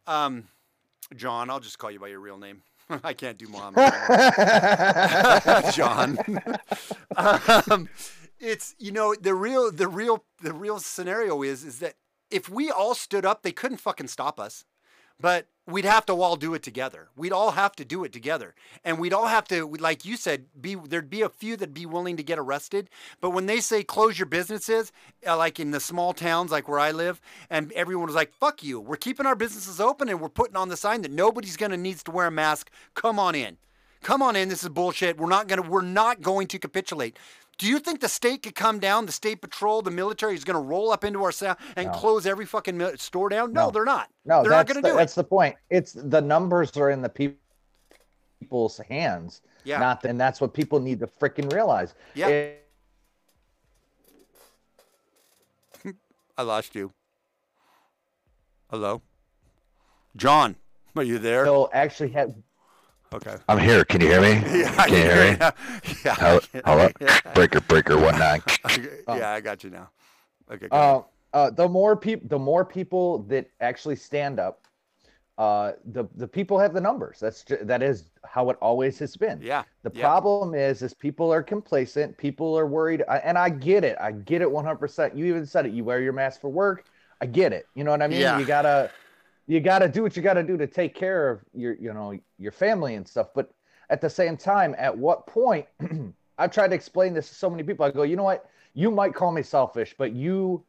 [0.07, 0.49] Um,
[1.17, 2.63] John, I'll just call you by your real name.
[3.05, 3.73] I can't do anymore.
[5.73, 6.19] John.
[7.17, 7.89] um,
[8.39, 11.95] it's you know the real the real the real scenario is is that
[12.31, 14.65] if we all stood up, they couldn't fucking stop us.
[15.23, 17.09] But we'd have to all do it together.
[17.17, 20.47] We'd all have to do it together, and we'd all have to, like you said,
[20.61, 22.91] be there'd be a few that'd be willing to get arrested.
[23.21, 24.91] But when they say close your businesses,
[25.25, 28.65] uh, like in the small towns, like where I live, and everyone was like, "Fuck
[28.65, 28.81] you!
[28.81, 32.03] We're keeping our businesses open, and we're putting on the sign that nobody's gonna needs
[32.03, 32.71] to wear a mask.
[32.95, 33.59] Come on in."
[34.03, 34.49] Come on in.
[34.49, 35.17] This is bullshit.
[35.17, 35.63] We're not gonna.
[35.63, 37.17] We're not going to capitulate.
[37.63, 40.57] Do you think the state could come down, the state patrol, the military is going
[40.57, 41.93] to roll up into our cell and No.
[41.93, 43.53] close every fucking mil- store down?
[43.53, 43.71] No, No.
[43.71, 44.11] they're not.
[44.25, 44.97] No, they're not going to do it.
[44.97, 45.15] that's it.
[45.15, 45.55] the point.
[45.71, 47.41] It's the numbers are in the peop-
[48.41, 49.79] people's hands, Yeah.
[49.79, 51.95] not and that's what people need to freaking realize.
[52.15, 52.27] Yeah.
[52.27, 52.69] It-
[56.37, 56.93] I lost you.
[58.71, 59.03] Hello,
[60.17, 60.57] John.
[60.97, 61.45] Are you there?
[61.45, 62.35] they'll actually have
[63.13, 63.37] Okay.
[63.49, 63.85] I'm here.
[63.85, 64.43] Can you hear me?
[64.61, 65.39] Yeah, I Can you hear me?
[66.05, 66.15] Yeah.
[66.15, 66.41] Hello?
[66.65, 66.89] Hello?
[67.35, 68.43] Breaker, breaker, one nine.
[69.09, 69.91] yeah, I got you now.
[70.51, 70.69] Okay.
[70.69, 71.03] Go uh,
[71.37, 74.67] uh, the more people the more people that actually stand up
[75.39, 79.17] uh the the people have the numbers that's ju- that is how it always has
[79.17, 79.63] been yeah.
[79.83, 80.03] the yeah.
[80.03, 84.13] problem is is people are complacent people are worried I- and i get it i
[84.13, 86.85] get it 100% you even said it you wear your mask for work
[87.23, 88.39] i get it you know what i mean Yeah.
[88.39, 88.91] you gotta
[89.47, 92.53] you gotta do what you gotta do to take care of your you know your
[92.53, 93.51] family and stuff but
[93.91, 95.67] at the same time at what point
[96.39, 98.91] i've tried to explain this to so many people i go you know what you
[98.91, 100.63] might call me selfish but you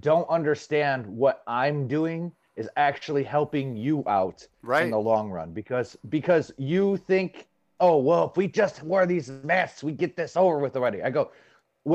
[0.00, 4.84] don't understand what i'm doing is actually helping you out Right.
[4.84, 7.46] in the long run because because you think
[7.78, 11.10] oh well if we just wear these masks we get this over with already i
[11.10, 11.30] go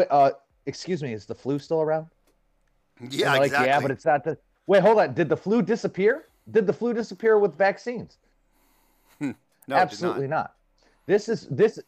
[0.09, 0.31] uh
[0.65, 2.07] excuse me is the flu still around
[3.11, 3.33] Yeah.
[3.33, 3.67] like exactly.
[3.67, 4.37] yeah but it's not the
[4.67, 5.13] wait hold on.
[5.13, 6.25] Did the flu disappear?
[6.51, 8.17] Did the flu disappear with vaccines?
[9.19, 9.35] No, it did
[9.67, 9.79] not.
[9.81, 10.53] absolutely not.
[11.07, 11.79] this is this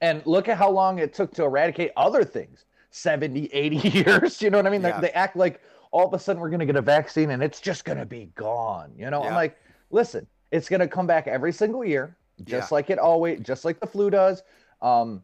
[0.00, 2.64] and look at how long it took to eradicate other things.
[2.90, 4.80] 70 80 years you know what i mean?
[4.80, 5.00] They- Yeah.
[5.00, 5.60] they act like
[5.90, 8.06] all of a sudden we're going to get a vaccine and it's just going to
[8.06, 9.22] be gone you know?
[9.22, 9.58] I'm like
[9.90, 12.74] listen it's going to come back every single year just Yeah.
[12.76, 14.42] like it always just like the flu does.
[14.80, 15.22] Um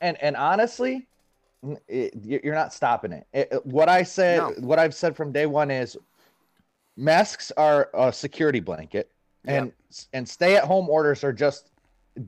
[0.00, 1.06] and and honestly
[1.88, 3.26] it, you- you're not stopping it.
[3.32, 4.50] It- what i said No.
[4.60, 5.96] what i've said from day one is
[6.96, 9.10] masks are a security blanket
[9.44, 9.72] and
[10.12, 11.70] and stay at home orders are just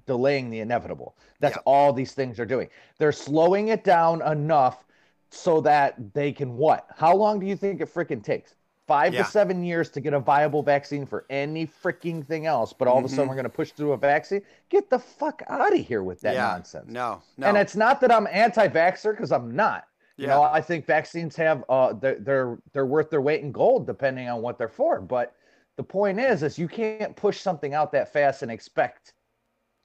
[0.06, 1.62] delaying the inevitable that's Yeah.
[1.66, 2.68] all these things are doing
[2.98, 4.84] they're slowing it down enough
[5.30, 8.54] so that they can what how long do you think it freaking takes
[8.90, 9.22] five Yeah.
[9.22, 12.98] to seven years to get a viable vaccine for any freaking thing else but all
[12.98, 13.28] of a sudden Mhm.
[13.28, 16.34] we're going to push through a vaccine get the fuck out of here with that
[16.34, 16.48] yeah.
[16.48, 17.22] nonsense No.
[17.36, 17.46] No.
[17.46, 19.84] and it's not that i'm anti-vaxxer because i'm not
[20.16, 20.34] you Yeah.
[20.34, 24.28] know i think vaccines have uh they're, they're they're worth their weight in gold depending
[24.28, 25.34] on what they're for but
[25.76, 29.14] the point is is you can't push something out that fast and expect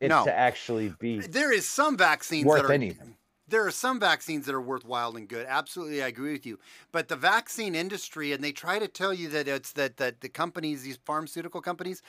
[0.02, 0.24] it No.
[0.26, 3.16] to actually be there is some vaccines worth that are anything.
[3.48, 5.46] There are some vaccines that are worthwhile and good.
[5.48, 6.60] Absolutely, I agree with you.
[6.92, 10.30] But the vaccine industry, and they try to tell you that it's that that the
[10.30, 12.02] companies, these pharmaceutical companies,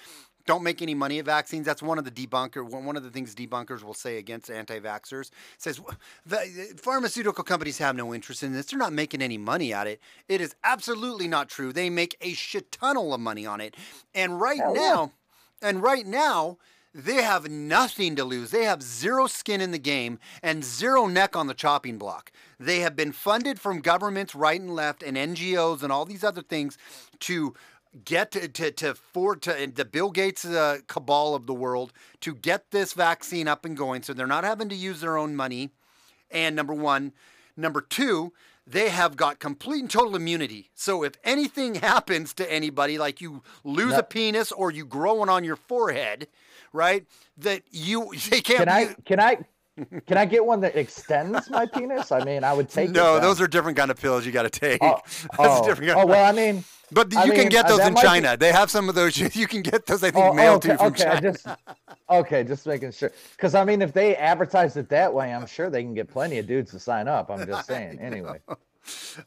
[0.47, 1.67] don't make any money at vaccines.
[1.67, 2.65] That's one of the debunker.
[2.65, 5.81] One of the things debunkers will say against anti-vaxxers says
[6.25, 8.67] the pharmaceutical companies have no interest in this.
[8.67, 10.01] They're not making any money at it.
[10.29, 11.73] It is absolutely not true.
[11.73, 13.75] They make a shit ton of money on it.
[14.15, 14.73] And right yeah.
[14.73, 15.13] now,
[15.61, 16.59] and right now,
[16.97, 18.51] they have nothing to lose.
[18.51, 22.33] They have zero skin in the game and zero neck on the chopping block.
[22.59, 26.41] They have been funded from governments right and left and NGOs and all these other
[26.41, 26.79] things
[27.21, 27.55] to
[28.07, 32.35] get to to, to for to the Bill Gates uh, cabal of the world to
[32.35, 34.03] get this vaccine up and going.
[34.03, 35.69] So they're not having to use their own money.
[36.31, 37.13] And number one,
[37.59, 38.33] number two,
[38.67, 40.71] they have got complete and total immunity.
[40.75, 45.29] So if anything happens to anybody, like you lose a penis or you grow one
[45.29, 46.27] on your forehead,
[46.77, 47.05] right?
[47.39, 48.59] That you they can't.
[48.59, 49.39] Can I can I
[50.07, 52.11] can I get one that extends my penis?
[52.11, 52.91] I mean, I would take.
[52.91, 54.83] no, those are different kind of pills you got to take.
[54.83, 55.93] Oh, That's oh, a different.
[55.93, 58.01] Kind oh well, I mean, but you I can mean, get uh, those in might
[58.03, 58.37] be- China.
[58.37, 59.19] They have some of those.
[59.19, 60.03] You can get those.
[60.03, 61.21] I think oh, mailed okay, to you from okay, China.
[61.21, 61.47] just
[62.09, 63.13] okay, just making sure.
[63.33, 66.39] Because I mean, if they advertise it that way, I'm sure they can get plenty
[66.39, 67.31] of dudes to sign up.
[67.31, 67.99] I'm just saying.
[68.01, 68.41] Anyway.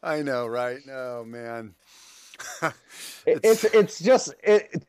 [0.02, 0.80] I know, right?
[0.90, 1.76] Oh man.
[3.26, 4.84] It- it's it's just it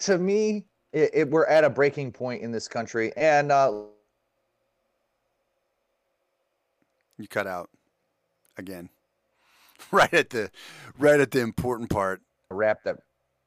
[0.00, 3.82] to me it, it, we're at a breaking point in this country and uh
[7.18, 7.70] You cut out
[8.56, 8.88] again.
[9.92, 10.50] Right at the
[10.98, 12.20] right at the important part.
[12.50, 12.96] Wrap that.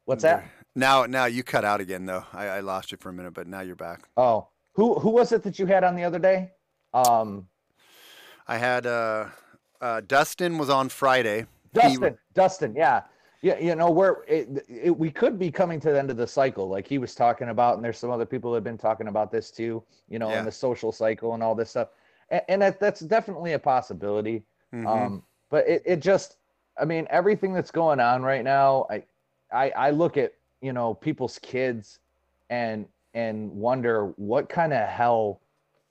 [0.06, 0.46] What's that?
[0.76, 2.24] Now now you cut out again though.
[2.34, 4.08] I, I lost you for a minute, but now you're back.
[4.16, 6.52] Oh, who who was it that you had on the other day?
[6.94, 7.48] Um,
[8.48, 9.26] I had uh,
[9.82, 11.48] uh, Dustin was on Friday.
[11.74, 12.18] He- Dustin.
[12.34, 12.76] Dustin.
[12.76, 13.02] Yeah.
[13.42, 16.28] Yeah, you know, we're it, it, we could be coming to the end of the
[16.28, 19.08] cycle, like he was talking about, and there's some other people that have been talking
[19.08, 19.84] about this too.
[20.10, 20.40] You know, Yeah.
[20.40, 21.90] in the social cycle and all this stuff,
[22.30, 24.44] and, and that, that's definitely a possibility.
[24.74, 24.86] Mhm.
[24.88, 26.38] Um, but it, it just,
[26.80, 29.04] I mean, everything that's going on right now, I,
[29.52, 32.00] I, I look at you know people's kids,
[32.52, 32.86] and
[33.16, 35.42] and wonder what kind of hell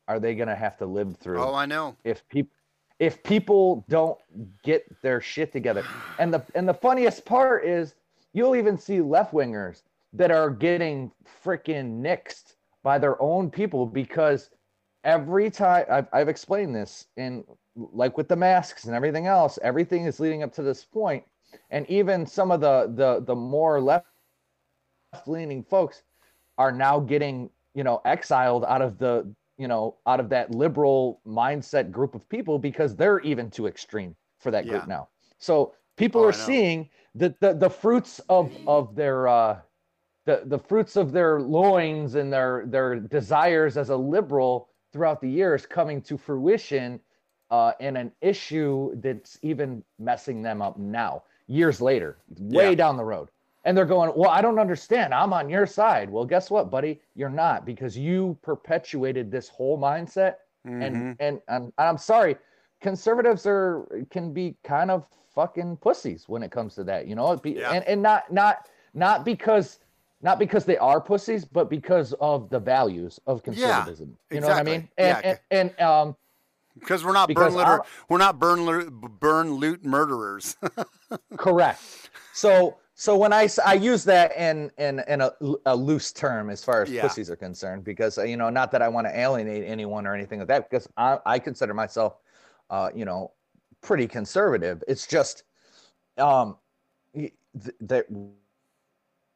[0.07, 1.96] are they gonna have to live through oh, I know.
[2.05, 2.53] if people
[3.01, 4.18] if people don't
[4.62, 5.84] get their shit together.
[6.18, 7.94] And the and the funniest part is
[8.34, 9.82] you'll even see left wingers
[10.12, 11.11] that are getting
[11.44, 14.51] freaking nixed by their own people because
[15.05, 17.44] every time I've, I've explained this in
[17.74, 20.86] like with the masks and everything else, everything is leading up to this.
[21.70, 24.07] And even some of the the the more left
[25.26, 26.03] leaning folks
[26.59, 31.20] are now getting you know exiled out of the you know out of that liberal
[31.26, 34.86] mindset group of people because they're even too extreme for that group Yeah.
[34.86, 35.08] now
[35.38, 39.61] so people Oh, are seeing the, the the fruits of of their uh
[40.26, 45.28] the the fruits of their loins and their their desires as a liberal throughout the
[45.30, 47.00] years coming to fruition
[47.50, 52.74] uh in an issue that's even messing them up now years later way Yeah.
[52.74, 53.28] down the road
[53.64, 55.12] and they're going, Well, I don't understand.
[55.14, 56.11] I'm on your side.
[56.11, 57.00] Well, guess what, buddy?
[57.14, 60.36] You're not because you perpetuated this whole mindset.
[60.66, 60.82] Mhm.
[60.86, 62.36] And, and and I'm sorry,
[62.80, 67.36] conservatives are can be kind of fucking pussies when it comes to that, you know.
[67.36, 67.70] Be, Yeah.
[67.72, 69.78] and, and not not not because
[70.22, 74.16] not because they are pussies, but because of the values of conservatism.
[74.30, 74.72] you know what I exactly.
[74.78, 74.88] mean?
[74.98, 75.36] And, Yeah.
[75.50, 76.16] and, and um
[76.78, 78.88] because we're not Because burn litter, we're not burn
[79.18, 80.56] burn loot murderers.
[81.36, 81.80] Correct.
[82.32, 85.32] So so when I, I use that in in in a,
[85.64, 87.01] a loose term as far as Yeah.
[87.01, 90.14] pussies are concerned, because uh, you know not that I want to alienate anyone or
[90.14, 92.18] anything like that, because I I consider myself,
[92.68, 93.32] uh, you know,
[93.80, 94.84] pretty conservative.
[94.86, 95.44] It's just,
[96.18, 96.59] um,
[97.14, 97.32] th-
[97.80, 98.05] that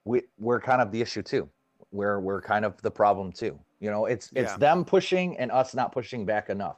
[0.04, 1.48] we we're kind of the issue too.
[1.90, 3.58] We're we're kind of the problem too.
[3.80, 4.58] You know, it's it's Yeah.
[4.58, 6.76] them pushing and us not pushing back enough.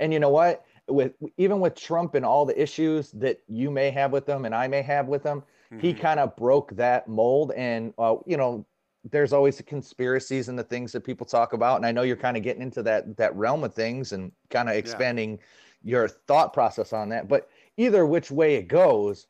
[0.00, 0.64] And you know what?
[0.88, 4.54] With even with Trump and all the issues that you may have with them and
[4.54, 5.42] I may have with them,
[5.78, 6.00] he Mhm.
[6.00, 7.52] kind of broke that mold.
[7.52, 8.66] And uh, you know,
[9.10, 11.76] there's always the conspiracies and the things that people talk about.
[11.76, 14.68] And I know you're kind of getting into that that realm of things and kind
[14.68, 15.38] of expanding
[15.82, 17.28] your thought process on that.
[17.28, 19.26] But either which way it goes,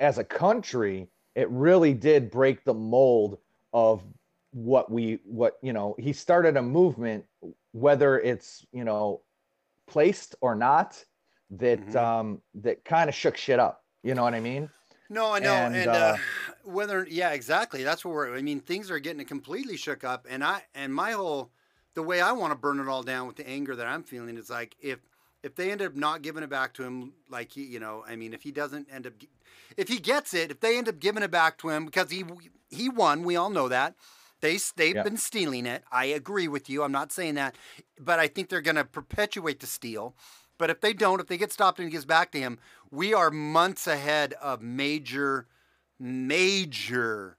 [0.00, 3.38] as a country, it really did break the mold
[3.72, 4.02] of
[4.52, 7.24] what we what you know he started a movement
[7.72, 9.20] whether it's you know
[9.86, 11.04] placed or not
[11.50, 11.96] that Mhm.
[11.96, 14.70] um that kind of shook shit up you know what i mean
[15.10, 16.16] No, I know, and, And, uh, uh,
[16.64, 17.82] whether yeah, exactly.
[17.82, 18.36] That's what we're.
[18.36, 21.50] I mean, things are getting completely shook up, and I and my whole
[21.94, 24.36] the way I want to burn it all down with the anger that I'm feeling
[24.36, 24.98] is like if
[25.42, 28.16] if they end up not giving it back to him, like he, you know, I
[28.16, 29.14] mean, if he doesn't end up,
[29.76, 32.24] if he gets it, if they end up giving it back to him because he
[32.70, 33.94] he won, we all know that.
[34.40, 35.82] They they've been stealing it.
[35.90, 36.82] I agree with you.
[36.82, 37.56] I'm not saying that,
[37.98, 40.14] but I think they're going to perpetuate the steal.
[40.58, 42.58] But if they don't, if they get stopped and it gets back to him,
[42.90, 45.46] we are months ahead of major,
[45.98, 47.36] major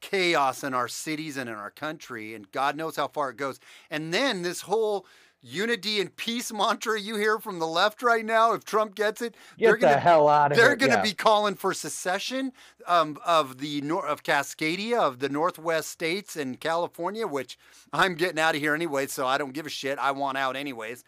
[0.00, 3.60] chaos in our cities and in our country, and God knows how far it goes.
[3.90, 5.06] And then this whole
[5.42, 9.34] unity and peace mantra you hear from the left right now, if Trump gets it,
[9.58, 11.02] get they're the gonna hell out of they're going to yeah.
[11.02, 12.52] be calling for secession
[12.86, 17.58] um, of the nor- of Cascadia of the Northwest states and California, which
[17.92, 19.98] I'm getting out of here anyway, so I don't give a shit.
[19.98, 21.04] I want out anyways.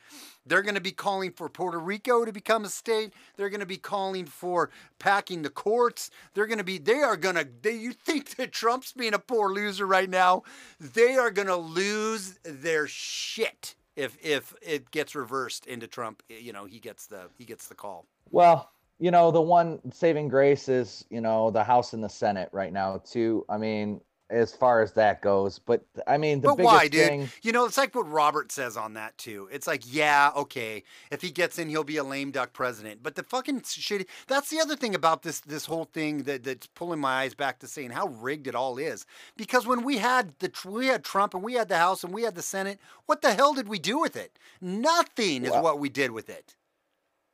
[0.47, 3.15] They're going to be calling for Puerto Rico to become a state.
[3.37, 6.11] They're going to be calling for packing the courts.
[6.35, 6.77] They're going to be.
[6.77, 7.49] They are going to.
[7.63, 10.43] They, you think that Trump's being a poor loser right now?
[10.79, 16.23] They are going to lose their shit if if it gets reversed into Trump.
[16.29, 18.07] You know, he gets the he gets the call.
[18.31, 22.49] Well, you know, the one saving grace is, you know, the House and the Senate
[22.53, 23.45] right now, too.
[23.49, 24.01] I mean,
[24.35, 25.59] as far as that goes.
[25.59, 27.07] But I mean, the but biggest why, dude?
[27.07, 27.29] thing.
[27.43, 29.49] You know, it's like what Robert says on that too.
[29.53, 33.03] It's like, yeah, okay, if he gets in, he'll be a lame duck president.
[33.03, 34.07] But the fucking shitty.
[34.27, 37.61] That's the other thing about this this whole thing that that's pulling my eyes back
[37.61, 39.07] to saying how rigged it all is.
[39.37, 42.23] Because when we had the we had Trump and we had the House and we
[42.23, 44.39] had the Senate, what the hell did we do with it?
[44.61, 46.57] Nothing is Well- what we did with it.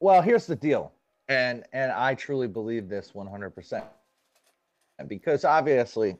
[0.00, 0.92] Well, here's the deal.
[1.28, 3.84] And and I truly believe this 100%.
[5.06, 6.16] Because obviously,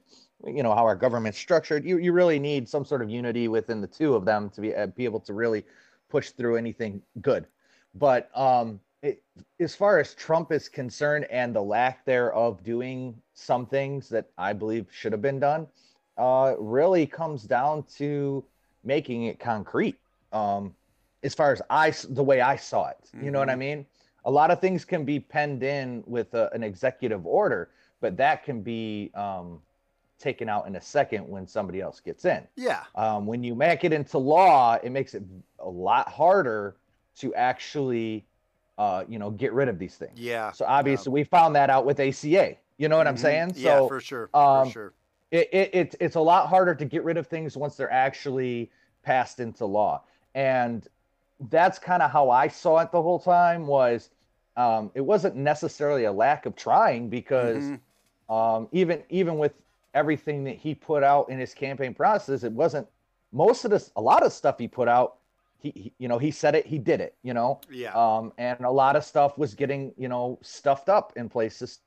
[0.46, 3.80] you know how our government's structured, you you really need some sort of unity within
[3.80, 5.64] the two of them to be uh, be able to really
[6.08, 7.46] push through anything good.
[7.94, 9.22] But um, it,
[9.58, 14.30] as far as Trump is concerned and the lack there of doing some things that
[14.38, 15.66] I believe should have been done,
[16.18, 18.44] uh, really comes down to
[18.84, 19.96] making it concrete.
[20.32, 20.74] Um,
[21.22, 23.84] as far as i the way I saw it, you know what I mean?
[24.24, 27.70] A lot of things can be penned in with a, an executive order,
[28.00, 29.60] but that can be um,
[30.20, 32.46] taken out in a second when somebody else gets in.
[32.56, 32.84] Yeah.
[32.94, 35.22] Um, when you make it into law, it makes it
[35.58, 36.76] a lot harder
[37.16, 38.26] to actually,
[38.78, 40.18] uh, you know, get rid of these things.
[40.18, 40.52] Yeah.
[40.52, 42.56] So obviously, we found that out with ACA.
[42.78, 43.18] You know what I'm Mhm.
[43.18, 43.52] saying?
[43.56, 44.30] Yeah, for sure.
[44.34, 44.92] um, for sure.
[45.32, 48.70] it, it, it's it's a lot harder to get rid of things once they're actually
[49.02, 50.02] passed into law
[50.34, 50.88] and
[51.48, 54.10] that's kind of how i saw it the whole time was
[54.56, 57.80] um, it wasn't necessarily a lack of trying because Mhm.
[58.34, 59.52] um, even even with
[59.94, 62.86] everything that he put out in his campaign process it wasn't
[63.32, 65.16] most of this a lot of stuff he put out
[65.58, 67.92] he, he you know he said it he did it you know Yeah.
[67.94, 71.80] um, and a lot of stuff was getting you know stuffed up in places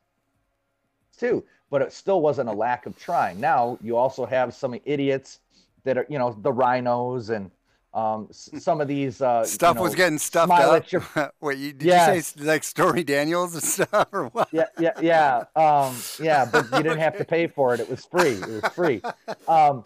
[1.17, 5.39] too but it still wasn't a lack of trying now you also have some idiots
[5.83, 7.49] that are you know the RINOs and
[7.93, 10.91] um, some of these uh, you Stuff was getting stuffed up.
[10.91, 11.03] your-
[11.41, 12.15] Wait, you, did Yes.
[12.35, 14.49] you say like Stormy Daniels and stuff or what?
[14.51, 18.03] yeah yeah yeah um yeah but you didn't have to pay for it it was
[18.05, 19.01] free it was free
[19.47, 19.83] um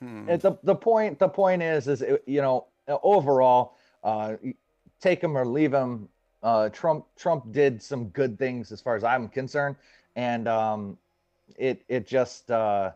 [0.00, 0.26] Hmm.
[0.26, 4.34] the, the point the point is is it- you know overall uh
[5.00, 6.08] take him or leave him
[6.42, 9.76] uh trump trump did some good things as far as i'm concerned
[10.16, 10.98] and um
[11.56, 12.90] it it just uh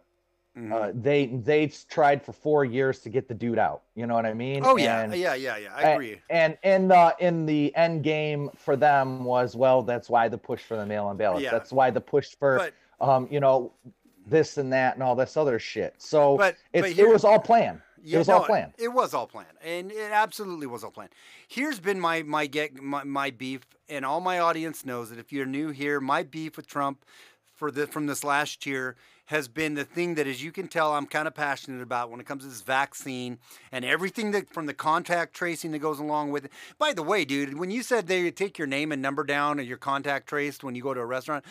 [0.56, 0.72] Mhm.
[0.72, 3.82] uh, they they tried for four years to get the dude out.
[3.94, 4.62] You know what I mean?
[4.64, 5.74] oh yeah, And- yeah, yeah, yeah.
[5.74, 6.20] I agree.
[6.30, 10.62] And in the in the end game for them was well, that's why the push
[10.62, 11.42] for the mail-in ballots.
[11.42, 11.50] Yeah.
[11.50, 12.56] That's why the push for
[13.00, 13.72] But um you know
[14.26, 15.94] this and that and all this other shit.
[15.98, 17.82] So But- it's, but it was all planned.
[18.02, 18.72] Yeah, it was no, all planned.
[18.78, 21.10] It was all planned, and it absolutely was all planned.
[21.48, 25.32] Here's been my my get my, my beef, and all my audience knows that if
[25.32, 27.04] you're new here, my beef with Trump
[27.52, 28.94] for the from this last year
[29.26, 32.20] has been the thing that, as you can tell, I'm kind of passionate about when
[32.20, 33.38] it comes to this vaccine
[33.72, 36.52] and everything that from the contact tracing that goes along with it.
[36.78, 39.62] By the way, dude, when you said they take your name and number down or
[39.62, 41.44] your contact traced when you go to a restaurant.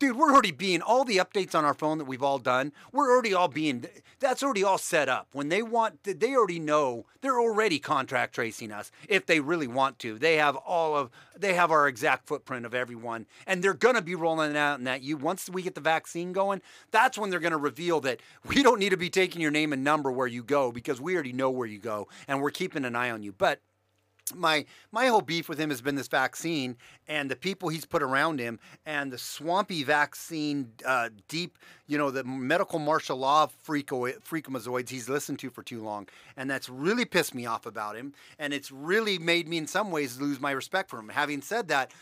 [0.00, 2.72] Dude, we're already being all the updates on our phone that we've all done.
[2.90, 3.84] We're already all being
[4.18, 5.28] that's already all set up.
[5.32, 9.98] When they want, they already know they're already contract tracing us if they really want
[9.98, 10.18] to.
[10.18, 14.14] They have all of they have our exact footprint of everyone, and they're gonna be
[14.14, 16.62] rolling out in that you once we get the vaccine going.
[16.92, 19.84] That's when they're gonna reveal that we don't need to be taking your name and
[19.84, 22.96] number where you go because we already know where you go, and we're keeping an
[22.96, 23.32] eye on you.
[23.32, 23.60] But
[24.34, 26.76] my my whole beef with him has been this vaccine
[27.08, 32.10] and the people he's put around him and the swampy vaccine uh, deep you know
[32.10, 37.04] the medical martial law freako, freakomazoids he's listened to for too long and that's really
[37.04, 40.50] pissed me off about him and it's really made me in some ways lose my
[40.50, 41.92] respect for him having said that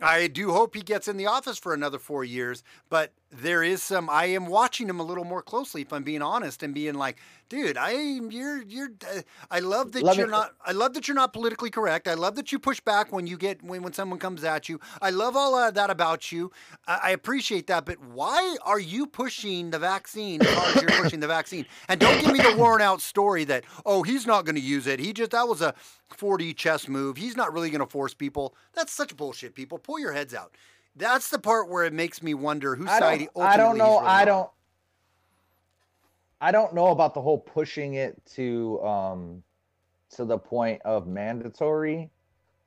[0.00, 3.82] I do hope he gets in the office for another four years, but there is
[3.82, 4.10] some.
[4.10, 7.16] I am watching him a little more closely, if I'm being honest, and being like,
[7.48, 8.90] dude, I you're you're.
[9.06, 10.54] Uh, I love that me- you're not.
[10.64, 12.08] I love that you're not politically correct.
[12.08, 14.80] I love that you push back when you get when when someone comes at you.
[15.00, 16.50] I love all of that about you.
[16.86, 21.02] I, I appreciate that, but why are you pushing the vaccine as hard as you're
[21.02, 21.66] pushing the vaccine?
[21.88, 24.86] And don't give me the worn out story that oh he's not going to use
[24.86, 25.00] it.
[25.00, 25.74] He just that was a
[26.16, 27.16] 4D chess move.
[27.16, 28.54] He's not really going to force people.
[28.74, 29.54] That's such bullshit.
[29.54, 30.54] People, pull your heads out.
[30.94, 33.28] That's the part where it makes me wonder whose side.
[33.34, 33.98] don't, I don't know.
[33.98, 34.48] I on.
[36.46, 39.42] I don't know about the whole pushing it to um
[40.10, 42.08] to the point of mandatory.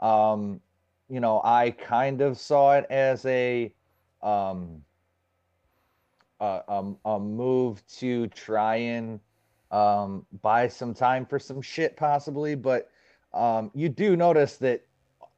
[0.01, 0.59] Um,
[1.07, 3.73] you know, I kind of saw it as a
[4.21, 4.83] um
[6.41, 9.17] a, a, a move to try and
[9.71, 12.91] um buy some time for some shit possibly, but
[13.33, 14.85] um you do notice that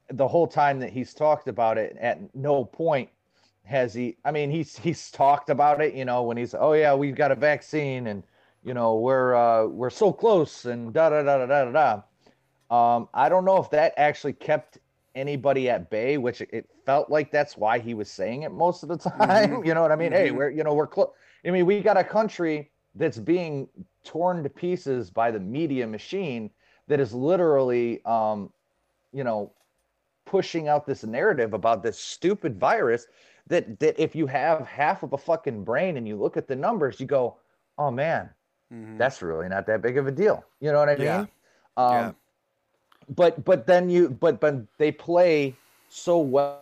[0.09, 3.07] the whole time that he's talked about it at no point
[3.63, 6.95] has he i mean he's he's talked about it you know when he's oh yeah
[6.95, 8.23] we've got a vaccine and
[8.63, 12.01] you know we're uh we're so close and da da da da da da
[12.69, 12.95] da.
[12.95, 14.77] Um i don't know if that actually kept
[15.15, 18.89] anybody at bay which it felt like that's why he was saying it most of
[18.89, 20.11] the time you know what i mean?
[20.11, 20.35] Hey Mhm.
[20.35, 21.09] we're you know we're close
[21.45, 23.67] i mean we got a country that's being
[24.03, 26.49] torn to pieces by the media machine
[26.87, 28.51] that is literally um
[29.11, 29.53] you know
[30.25, 33.07] pushing out this narrative about this stupid virus
[33.47, 36.55] that that if you have half of a fucking brain and you look at the
[36.55, 37.37] numbers, you go,
[37.77, 38.29] "Oh man,
[38.71, 38.97] Mhm.
[38.97, 41.05] that's really not that big of a deal." You know what I mean?
[41.05, 41.25] Yeah.
[41.77, 42.11] Um, Yeah.
[43.15, 45.55] But but then you but but they play
[45.89, 46.61] so well,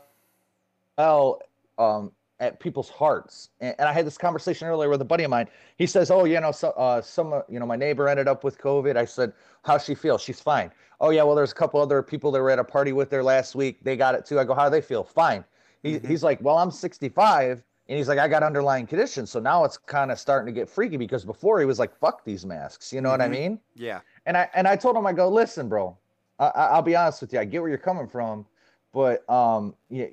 [0.97, 1.41] well
[1.77, 3.49] um, at people's hearts.
[3.59, 5.47] And, and I had this conversation earlier with a buddy of mine.
[5.77, 8.43] He says, "Oh, you know, so, uh, some, uh, you know, my neighbor ended up
[8.43, 9.33] with COVID." I said,
[9.63, 10.71] "How's she feel?" She's fine.
[11.01, 13.23] Oh yeah, well, there's a couple other people that were at a party with her
[13.23, 13.83] last week.
[13.83, 14.39] They got it too.
[14.39, 15.43] I go, "How do they feel?" Fine.
[15.83, 16.07] He, Mm-hmm.
[16.07, 19.31] He's like, "Well, I'm 65." And he's like, I got underlying conditions.
[19.31, 22.23] So now it's kind of starting to get freaky because before he was like, fuck
[22.23, 22.93] these masks.
[22.93, 23.31] You know what I Mhm.
[23.31, 23.59] mean?
[23.75, 24.01] Yeah.
[24.27, 25.97] And I and I told him, I go, listen, bro.
[26.39, 27.39] I, I- I'll be honest with you.
[27.39, 28.45] I get where you're coming from,
[28.93, 30.05] but um, yeah,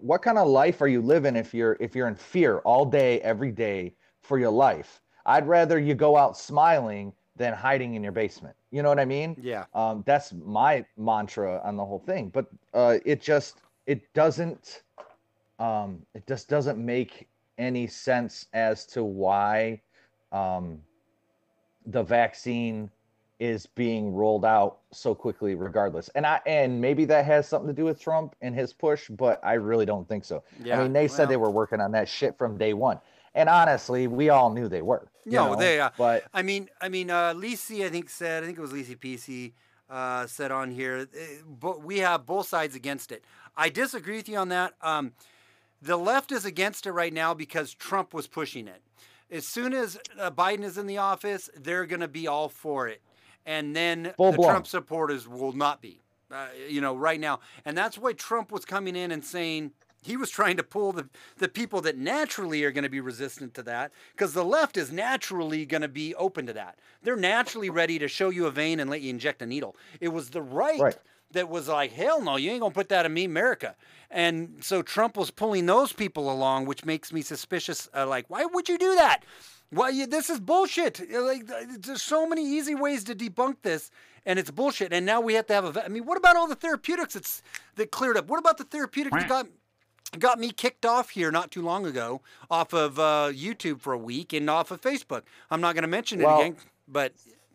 [0.00, 3.20] what kind of life are you living if you're if you're in fear all day,
[3.20, 5.00] every day for your life?
[5.24, 8.56] I'd rather you go out smiling than hiding in your basement.
[8.72, 9.36] You know what I mean?
[9.40, 9.66] Yeah.
[9.72, 12.28] Um, that's my mantra on the whole thing.
[12.30, 14.82] But uh, it just it doesn't
[15.60, 19.80] um, it just doesn't make any sense as to why
[20.32, 20.80] um,
[21.86, 22.90] the vaccine
[23.38, 27.72] is being rolled out so quickly regardless and i and maybe that has something to
[27.72, 30.78] do with trump and his push but i really don't think so Yeah.
[30.78, 33.00] i mean they said they were working on that shit from day one
[33.34, 36.88] and honestly we all knew they were No, know, they, uh, but I mean, I
[36.88, 39.52] mean, uh, Lisi, I think said, I think it was Lisi PC
[39.88, 41.06] uh, said on here,
[41.46, 43.22] but we have both sides against it.
[43.56, 44.74] I disagree with you on that.
[44.80, 45.12] Um,
[45.82, 48.82] the left is against it right now because Trump was pushing it.
[49.30, 52.88] As soon as uh, Biden is in the office, they're going to be all for
[52.88, 53.00] it,
[53.46, 54.50] and then Full the blown.
[54.50, 56.00] Trump supporters will not be.
[56.32, 59.72] Uh, you know, right now, and that's why Trump was coming in and saying
[60.02, 61.08] he was trying to pull the,
[61.38, 64.92] the people that naturally are going to be resistant to that because the left is
[64.92, 66.78] naturally going to be open to that.
[67.02, 69.76] They're naturally ready to show you a vein and let you inject a needle.
[70.00, 70.96] It was the right, Right.
[71.32, 73.76] That was like, hell no, you ain't going to put that in me, America.
[74.10, 77.88] And so Trump was pulling those people along, which makes me suspicious.
[77.94, 79.24] Uh, like, why would you do that?
[79.70, 81.00] Why you, this is bullshit.
[81.12, 83.90] Like, there's so many easy ways to debunk this,
[84.26, 84.92] and it's bullshit.
[84.92, 85.84] And now we have to have a.
[85.84, 87.42] I mean, what about all the therapeutics that's
[87.76, 88.26] that cleared up?
[88.26, 89.46] What about the therapeutics that got
[90.18, 92.20] got me kicked off here not too long ago
[92.50, 95.22] off of uh, YouTube for a week and off of Facebook.
[95.50, 96.56] I'm not going to mention it again,
[96.88, 97.12] but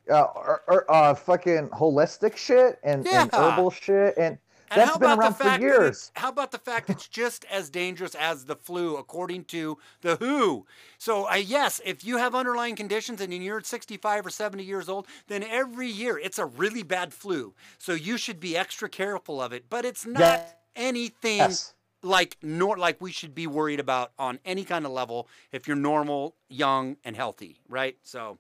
[0.09, 0.23] uh,
[0.67, 4.37] or, uh fucking holistic shit and, and herbal shit and
[4.71, 7.45] And that's how been about around the for years how about the fact it's just
[7.51, 10.65] as dangerous as the flu, according to the WHO?
[10.97, 15.07] So, uh, yes, if you have underlying conditions and you're 65 or 70 years old,
[15.27, 17.53] then every year it's a really bad flu.
[17.77, 19.65] So you should be extra careful of it.
[19.69, 20.45] But it's not Yeah.
[20.75, 21.73] anything Yes.
[22.01, 25.75] like nor like we should be worried about on any kind of level if you're
[25.77, 27.97] normal, young, and healthy, right?
[28.03, 28.39] So.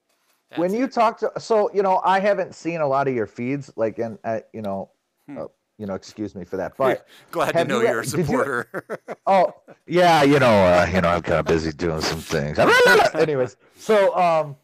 [0.57, 0.91] When you it.
[0.91, 4.17] talk to so you know i haven't seen a lot of your feeds like and
[4.23, 4.89] uh, you know
[5.37, 5.45] uh,
[5.77, 8.25] you know excuse me for that but glad to know you- you're a did you-
[8.25, 8.97] supporter.
[9.27, 9.53] oh
[9.87, 12.57] Yeah, you know, uh, you know, I'm kind of busy doing some things.
[13.15, 14.55] anyways so um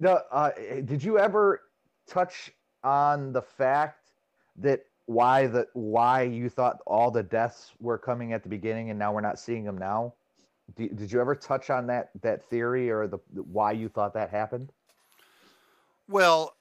[0.00, 0.50] the uh
[0.84, 1.62] did you ever
[2.08, 2.52] touch
[2.84, 4.10] on the fact
[4.56, 8.98] that why the why you thought all the deaths were coming at the beginning and
[8.98, 10.14] now we're not seeing them now
[10.76, 14.30] did, did you ever touch on that that theory or the why you thought that
[14.30, 14.70] happened
[16.08, 16.56] Well,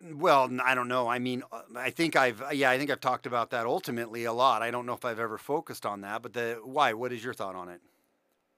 [0.00, 1.08] well, I don't know.
[1.08, 4.32] I mean, uh, I think I've yeah, I think I've talked about that ultimately a
[4.32, 4.62] lot.
[4.62, 6.92] I don't know if I've ever focused on that, but the why?
[6.92, 7.80] What is your thought on it?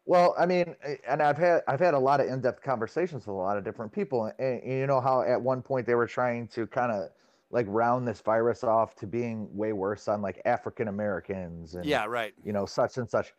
[0.05, 0.75] Well, I mean,
[1.07, 3.93] and I've had I've had a lot of in-depth conversations with a lot of different
[3.93, 7.11] people, and, and you know how at one point they were trying to kind of
[7.51, 12.07] like round this virus off to being way worse on like African Americans and Yeah,
[12.07, 12.35] right.
[12.43, 13.35] you know such and such,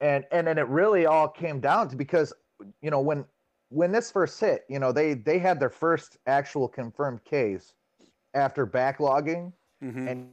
[0.00, 2.32] and and then it really all came down to because
[2.82, 3.24] you know when
[3.70, 7.72] when this first hit, you know they they had their first actual confirmed case
[8.34, 10.28] after backlogging hmm and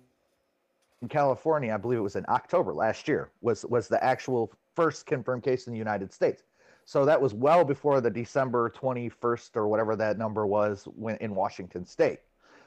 [1.02, 5.06] in California, I believe it was in October last year, was was the actual first
[5.06, 6.44] confirmed case in the United States.
[6.86, 11.36] So that was well before the December 21st or whatever that number was when in
[11.36, 12.20] Washington State.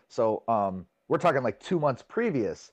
[0.09, 2.73] So um, we're talking like two months previous.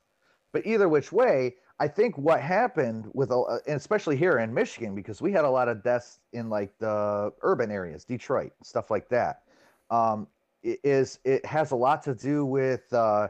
[0.52, 5.22] But either which way, I think what happened with, and especially here in Michigan, because
[5.22, 9.42] we had a lot of deaths in like the urban areas, Detroit, stuff like that,
[9.90, 10.28] um,
[10.64, 13.28] is it has a lot to do with uh,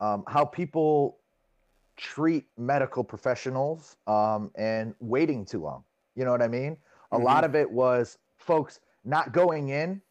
[0.00, 1.18] um, how people
[1.96, 5.84] treat medical professionals um, and waiting too long.
[6.16, 6.76] You know what I mean?
[7.12, 10.02] A lot of it was folks not going in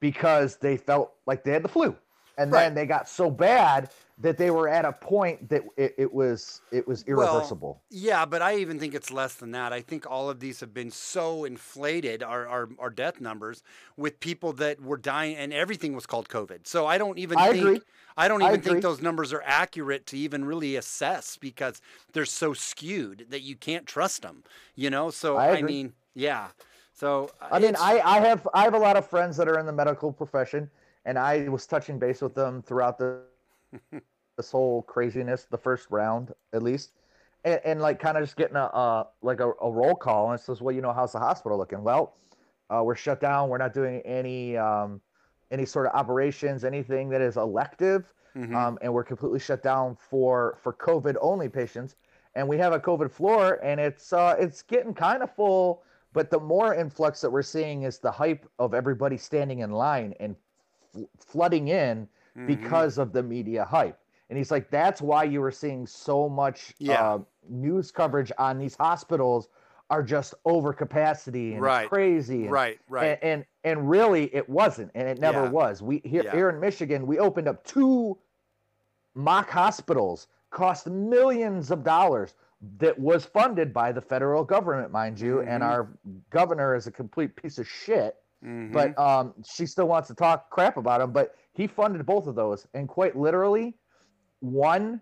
[0.00, 1.96] because they felt like they had the flu.
[2.38, 2.54] And Right.
[2.54, 6.62] then they got so bad that they were at a point that it, it was
[6.72, 7.82] it was Well, irreversible.
[7.90, 9.72] Yeah, but I even think it's less than that.
[9.72, 13.62] I think all of these have been so inflated, our, our, our death numbers,
[13.96, 16.66] with people that were dying, and everything was called COVID.
[16.66, 17.82] So I don't even I think agree.
[18.16, 18.80] I don't even agree.
[18.80, 21.80] think those numbers are accurate to even really assess because
[22.12, 24.44] they're so skewed that you can't trust them.
[24.74, 26.48] You know, so I I, mean, yeah.
[26.92, 29.58] So uh, I mean, I, I have I have a lot of friends that are
[29.58, 30.70] in the medical profession,
[31.08, 33.22] and I was touching base with them throughout the
[34.36, 36.92] this whole craziness, the first round at least.
[37.44, 40.38] and, and like kind of just getting a uh, like a, a roll call and
[40.38, 41.82] it says, well, you know, how's the hospital looking?
[41.82, 42.14] Well,
[42.70, 43.48] uh, we're shut down.
[43.48, 45.00] We're not doing any um,
[45.50, 48.54] any sort of operations, anything that is elective, Mhm.
[48.54, 51.96] um, and we're completely shut down for for COVID only patients.
[52.34, 55.82] And we have a COVID floor, and it's uh, it's getting kind of full.
[56.12, 60.14] But the more influx that we're seeing is the hype of everybody standing in line
[60.20, 60.36] and
[60.92, 62.46] fl- flooding in Mhm.
[62.46, 63.98] because of the media hype.
[64.30, 67.14] And he's like, that's why you were seeing so much Yeah.
[67.14, 69.48] uh, news coverage on these hospitals
[69.90, 71.88] are just over capacity and Right.
[71.88, 72.42] crazy.
[72.42, 73.18] And, right, right.
[73.22, 75.50] And, and and really it wasn't, and it never Yeah.
[75.50, 75.82] was.
[75.82, 76.32] We here Yeah.
[76.32, 78.18] here in Michigan, we opened up two
[79.14, 82.34] mock hospitals, cost millions of dollars.
[82.78, 85.66] That was funded by the federal government, mind you, and Mhm.
[85.68, 85.88] our
[86.30, 88.72] governor is a complete piece of shit Mhm.
[88.72, 91.10] but um, she still wants to talk crap about him.
[91.12, 93.76] But he funded both of those, and quite literally,
[94.40, 95.00] one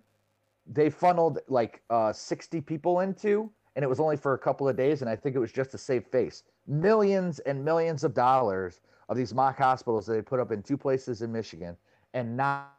[0.67, 4.77] they funneled like uh, 60 people into, and it was only for a couple of
[4.77, 6.43] days, and I think it was just to save face.
[6.67, 10.77] Millions and millions of dollars of these mock hospitals that they put up in two
[10.77, 11.77] places in Michigan,
[12.15, 12.73] and not,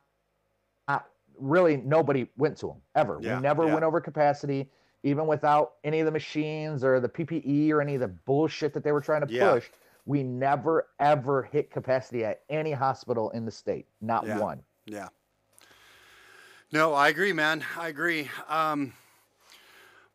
[0.89, 1.05] not
[1.39, 3.19] really nobody went to them ever.
[3.21, 3.73] Yeah, we never yeah.
[3.73, 4.69] went over capacity.
[5.03, 8.84] Even without any of the machines or the PPE or any of the bullshit that
[8.84, 9.53] they were trying to Yeah.
[9.53, 9.69] push,
[10.07, 13.85] we never ever hit capacity at any hospital in the state.
[14.01, 14.39] Not Yeah.
[14.39, 14.63] one.
[14.85, 15.09] Yeah.
[16.71, 17.63] No, I agree, man.
[17.77, 18.29] I agree.
[18.47, 18.93] Um,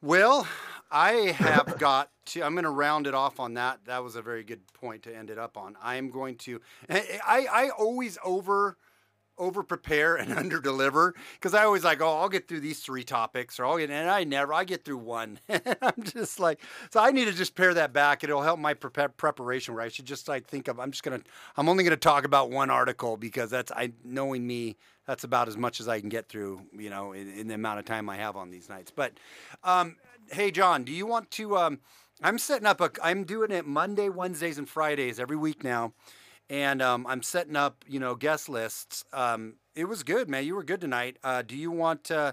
[0.01, 0.48] well,
[0.90, 2.43] I have got to.
[2.43, 3.81] I'm going to round it off on that.
[3.85, 5.77] That was a very good point to end it up on.
[5.82, 6.60] I am going to.
[6.89, 8.78] I I, I always over
[9.38, 13.04] over prepare and under deliver because I always like, oh, I'll get through these three
[13.04, 15.38] topics, or I'll get, and I never, I get through one.
[15.48, 16.60] I'm just like,
[16.90, 18.24] so I need to just pare that back.
[18.24, 21.20] It'll help my prep preparation where I should just like think of, I'm just gonna,
[21.56, 24.76] I'm only gonna talk about one article because that's I knowing me,
[25.06, 27.78] that's about as much as I can get through, you know, in, in the amount
[27.80, 28.92] of time I have on these nights.
[28.94, 29.14] But,
[29.64, 29.96] um,
[30.30, 31.56] hey, John, do you want to?
[31.56, 31.80] Um,
[32.22, 32.90] I'm setting up a.
[33.02, 35.92] I'm doing it Monday, Wednesdays, and Fridays every week now,
[36.53, 39.07] and um, I'm setting up, you know, guest lists.
[39.15, 40.45] Um, it was good, man.
[40.45, 41.16] You were good tonight.
[41.24, 42.11] Uh, do you want?
[42.11, 42.33] Uh,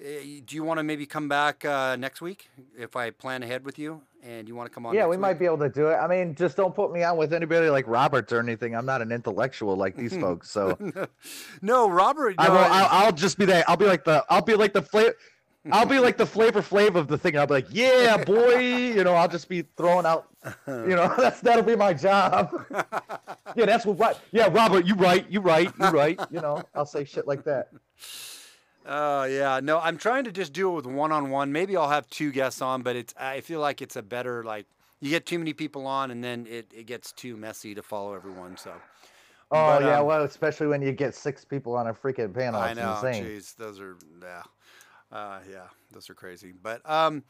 [0.00, 2.48] eh, do you want to maybe come back uh, next week
[2.78, 4.94] if I plan ahead with you and you want to come on?
[4.94, 5.20] yeah, we week?
[5.20, 5.96] might be able to do it.
[5.96, 8.76] I mean, just don't put me on with anybody like Roberts or anything.
[8.76, 10.48] I'm not an intellectual like these folks.
[10.48, 10.78] So
[11.60, 12.36] No, Robert.
[12.38, 12.58] I will.
[12.58, 13.68] I'll, I'll just be that.
[13.68, 14.24] I'll be like the.
[14.30, 15.16] I'll be like the flavor.
[15.72, 17.36] I'll be like the flavor flav of the thing.
[17.36, 18.58] I'll be like, yeah, boy.
[18.58, 20.28] You know, I'll just be throwing out.
[20.66, 22.64] You know, that's that'll be my job.
[23.56, 23.98] yeah, that's what.
[23.98, 24.16] Right.
[24.32, 25.28] Yeah, Robert, you right.
[25.30, 25.72] You right.
[25.78, 26.20] You right.
[26.30, 27.70] You know, I'll say shit like that.
[28.88, 31.52] Oh yeah, no, I'm trying to just do it with one on one.
[31.52, 34.66] Maybe I'll have two guests on, but it's I feel like it's a better like
[35.00, 38.14] you get too many people on and then it, it gets too messy to follow
[38.14, 38.56] everyone.
[38.56, 38.72] So
[39.50, 42.60] Oh But, yeah, um, well, especially when you get six people on a freaking panel.
[42.60, 44.42] I know, jeez, those are yeah,
[45.16, 46.52] uh, yeah, those are crazy.
[46.52, 47.24] But um,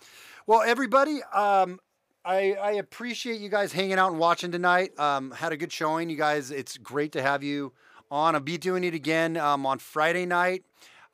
[0.47, 1.79] well, everybody, um,
[2.25, 4.99] I I appreciate you guys hanging out and watching tonight.
[4.99, 6.51] Um, had a good showing, you guys.
[6.51, 7.73] It's great to have you
[8.11, 8.35] on.
[8.35, 10.65] I'll be doing it again um, on Friday night.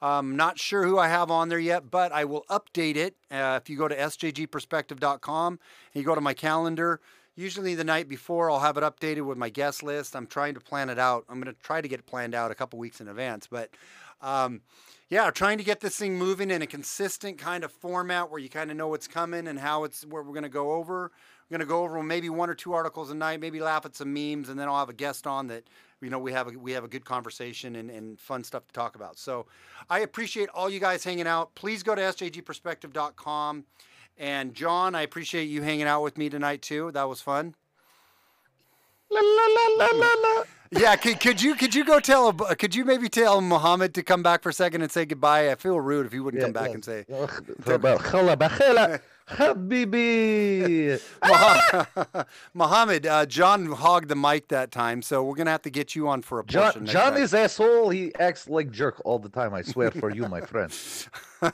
[0.01, 3.17] Um, not sure who I have on there yet, but I will update it.
[3.31, 7.01] Uh, if you go to sjgperspective.com and you go to my calendar,
[7.37, 10.17] usually the night before, I'll have it updated with my guest list.
[10.17, 11.25] I'm trying to plan it out.
[11.29, 13.71] I'm going to try to get it planned out a couple weeks in advance, but
[14.23, 14.63] um,
[15.09, 18.49] yeah, trying to get this thing moving in a consistent kind of format where you
[18.49, 21.13] kind of know what's coming and how it's where we're going to go over.
[21.51, 23.95] We're going to go over maybe one or two articles a night, maybe laugh at
[23.95, 25.65] some memes, and then I'll have a guest on that
[26.01, 28.73] you know we have a, we have a good conversation and, and fun stuff to
[28.73, 29.19] talk about.
[29.19, 29.47] So
[29.91, 31.55] I appreciate all you guys hanging out.
[31.55, 33.65] Please go to sjgperspective.com.
[34.19, 36.91] And John, I appreciate you hanging out with me tonight too.
[36.93, 37.55] That was fun.
[40.75, 44.23] Yeah, could, could you could you go tell could you maybe tell Muhammad to come
[44.23, 45.51] back for a second and say goodbye?
[45.51, 47.05] I feel rude if he wouldn't come back and say
[49.29, 51.01] Habibi.
[51.25, 55.95] Muhammad, Muhammad uh, John hogged the mic that time, so we're gonna have to get
[55.95, 56.87] you on for a portion.
[56.87, 57.91] John, John is asshole.
[57.91, 59.55] He acts like jerk all the time.
[59.55, 60.73] I swear for you, my friend.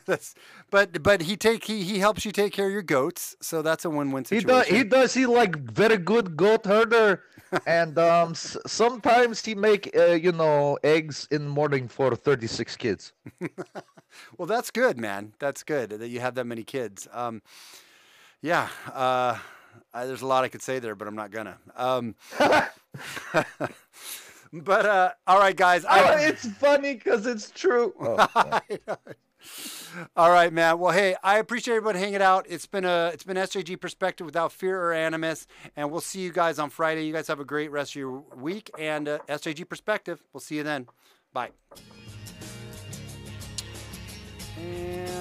[0.70, 3.86] But but he take he, he helps you take care of your goats, so that's
[3.86, 4.48] a win win He situation.
[4.48, 4.66] does.
[4.66, 5.14] He does.
[5.14, 7.22] He like very good goat herder,
[7.66, 12.76] and um, s- sometimes he make uh, you know eggs in morning for thirty six
[12.76, 13.12] kids.
[14.38, 15.32] Well, that's good, man.
[15.38, 17.06] That's good that you have that many kids.
[17.12, 17.42] Um,
[18.40, 19.38] yeah, uh,
[19.92, 21.58] I, there's a lot I could say there, but I'm not gonna.
[21.76, 22.14] Um,
[24.52, 25.84] but uh, all right, guys.
[25.84, 27.92] Oh, I, it's funny because it's true.
[28.00, 28.60] Oh,
[30.16, 30.78] All right, man.
[30.78, 32.47] Well, hey, I appreciate everybody hanging out.
[32.48, 35.47] It's been a it's been SJG perspective without fear or animus,
[35.77, 37.06] and we'll see you guys on Friday.
[37.06, 40.23] You guys have a great rest of your week, and uh, SJG perspective.
[40.32, 40.86] We'll see you then.
[41.32, 41.51] Bye.
[44.56, 45.15] And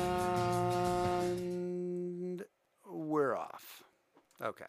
[2.89, 3.84] we're off.
[4.41, 4.65] Okay.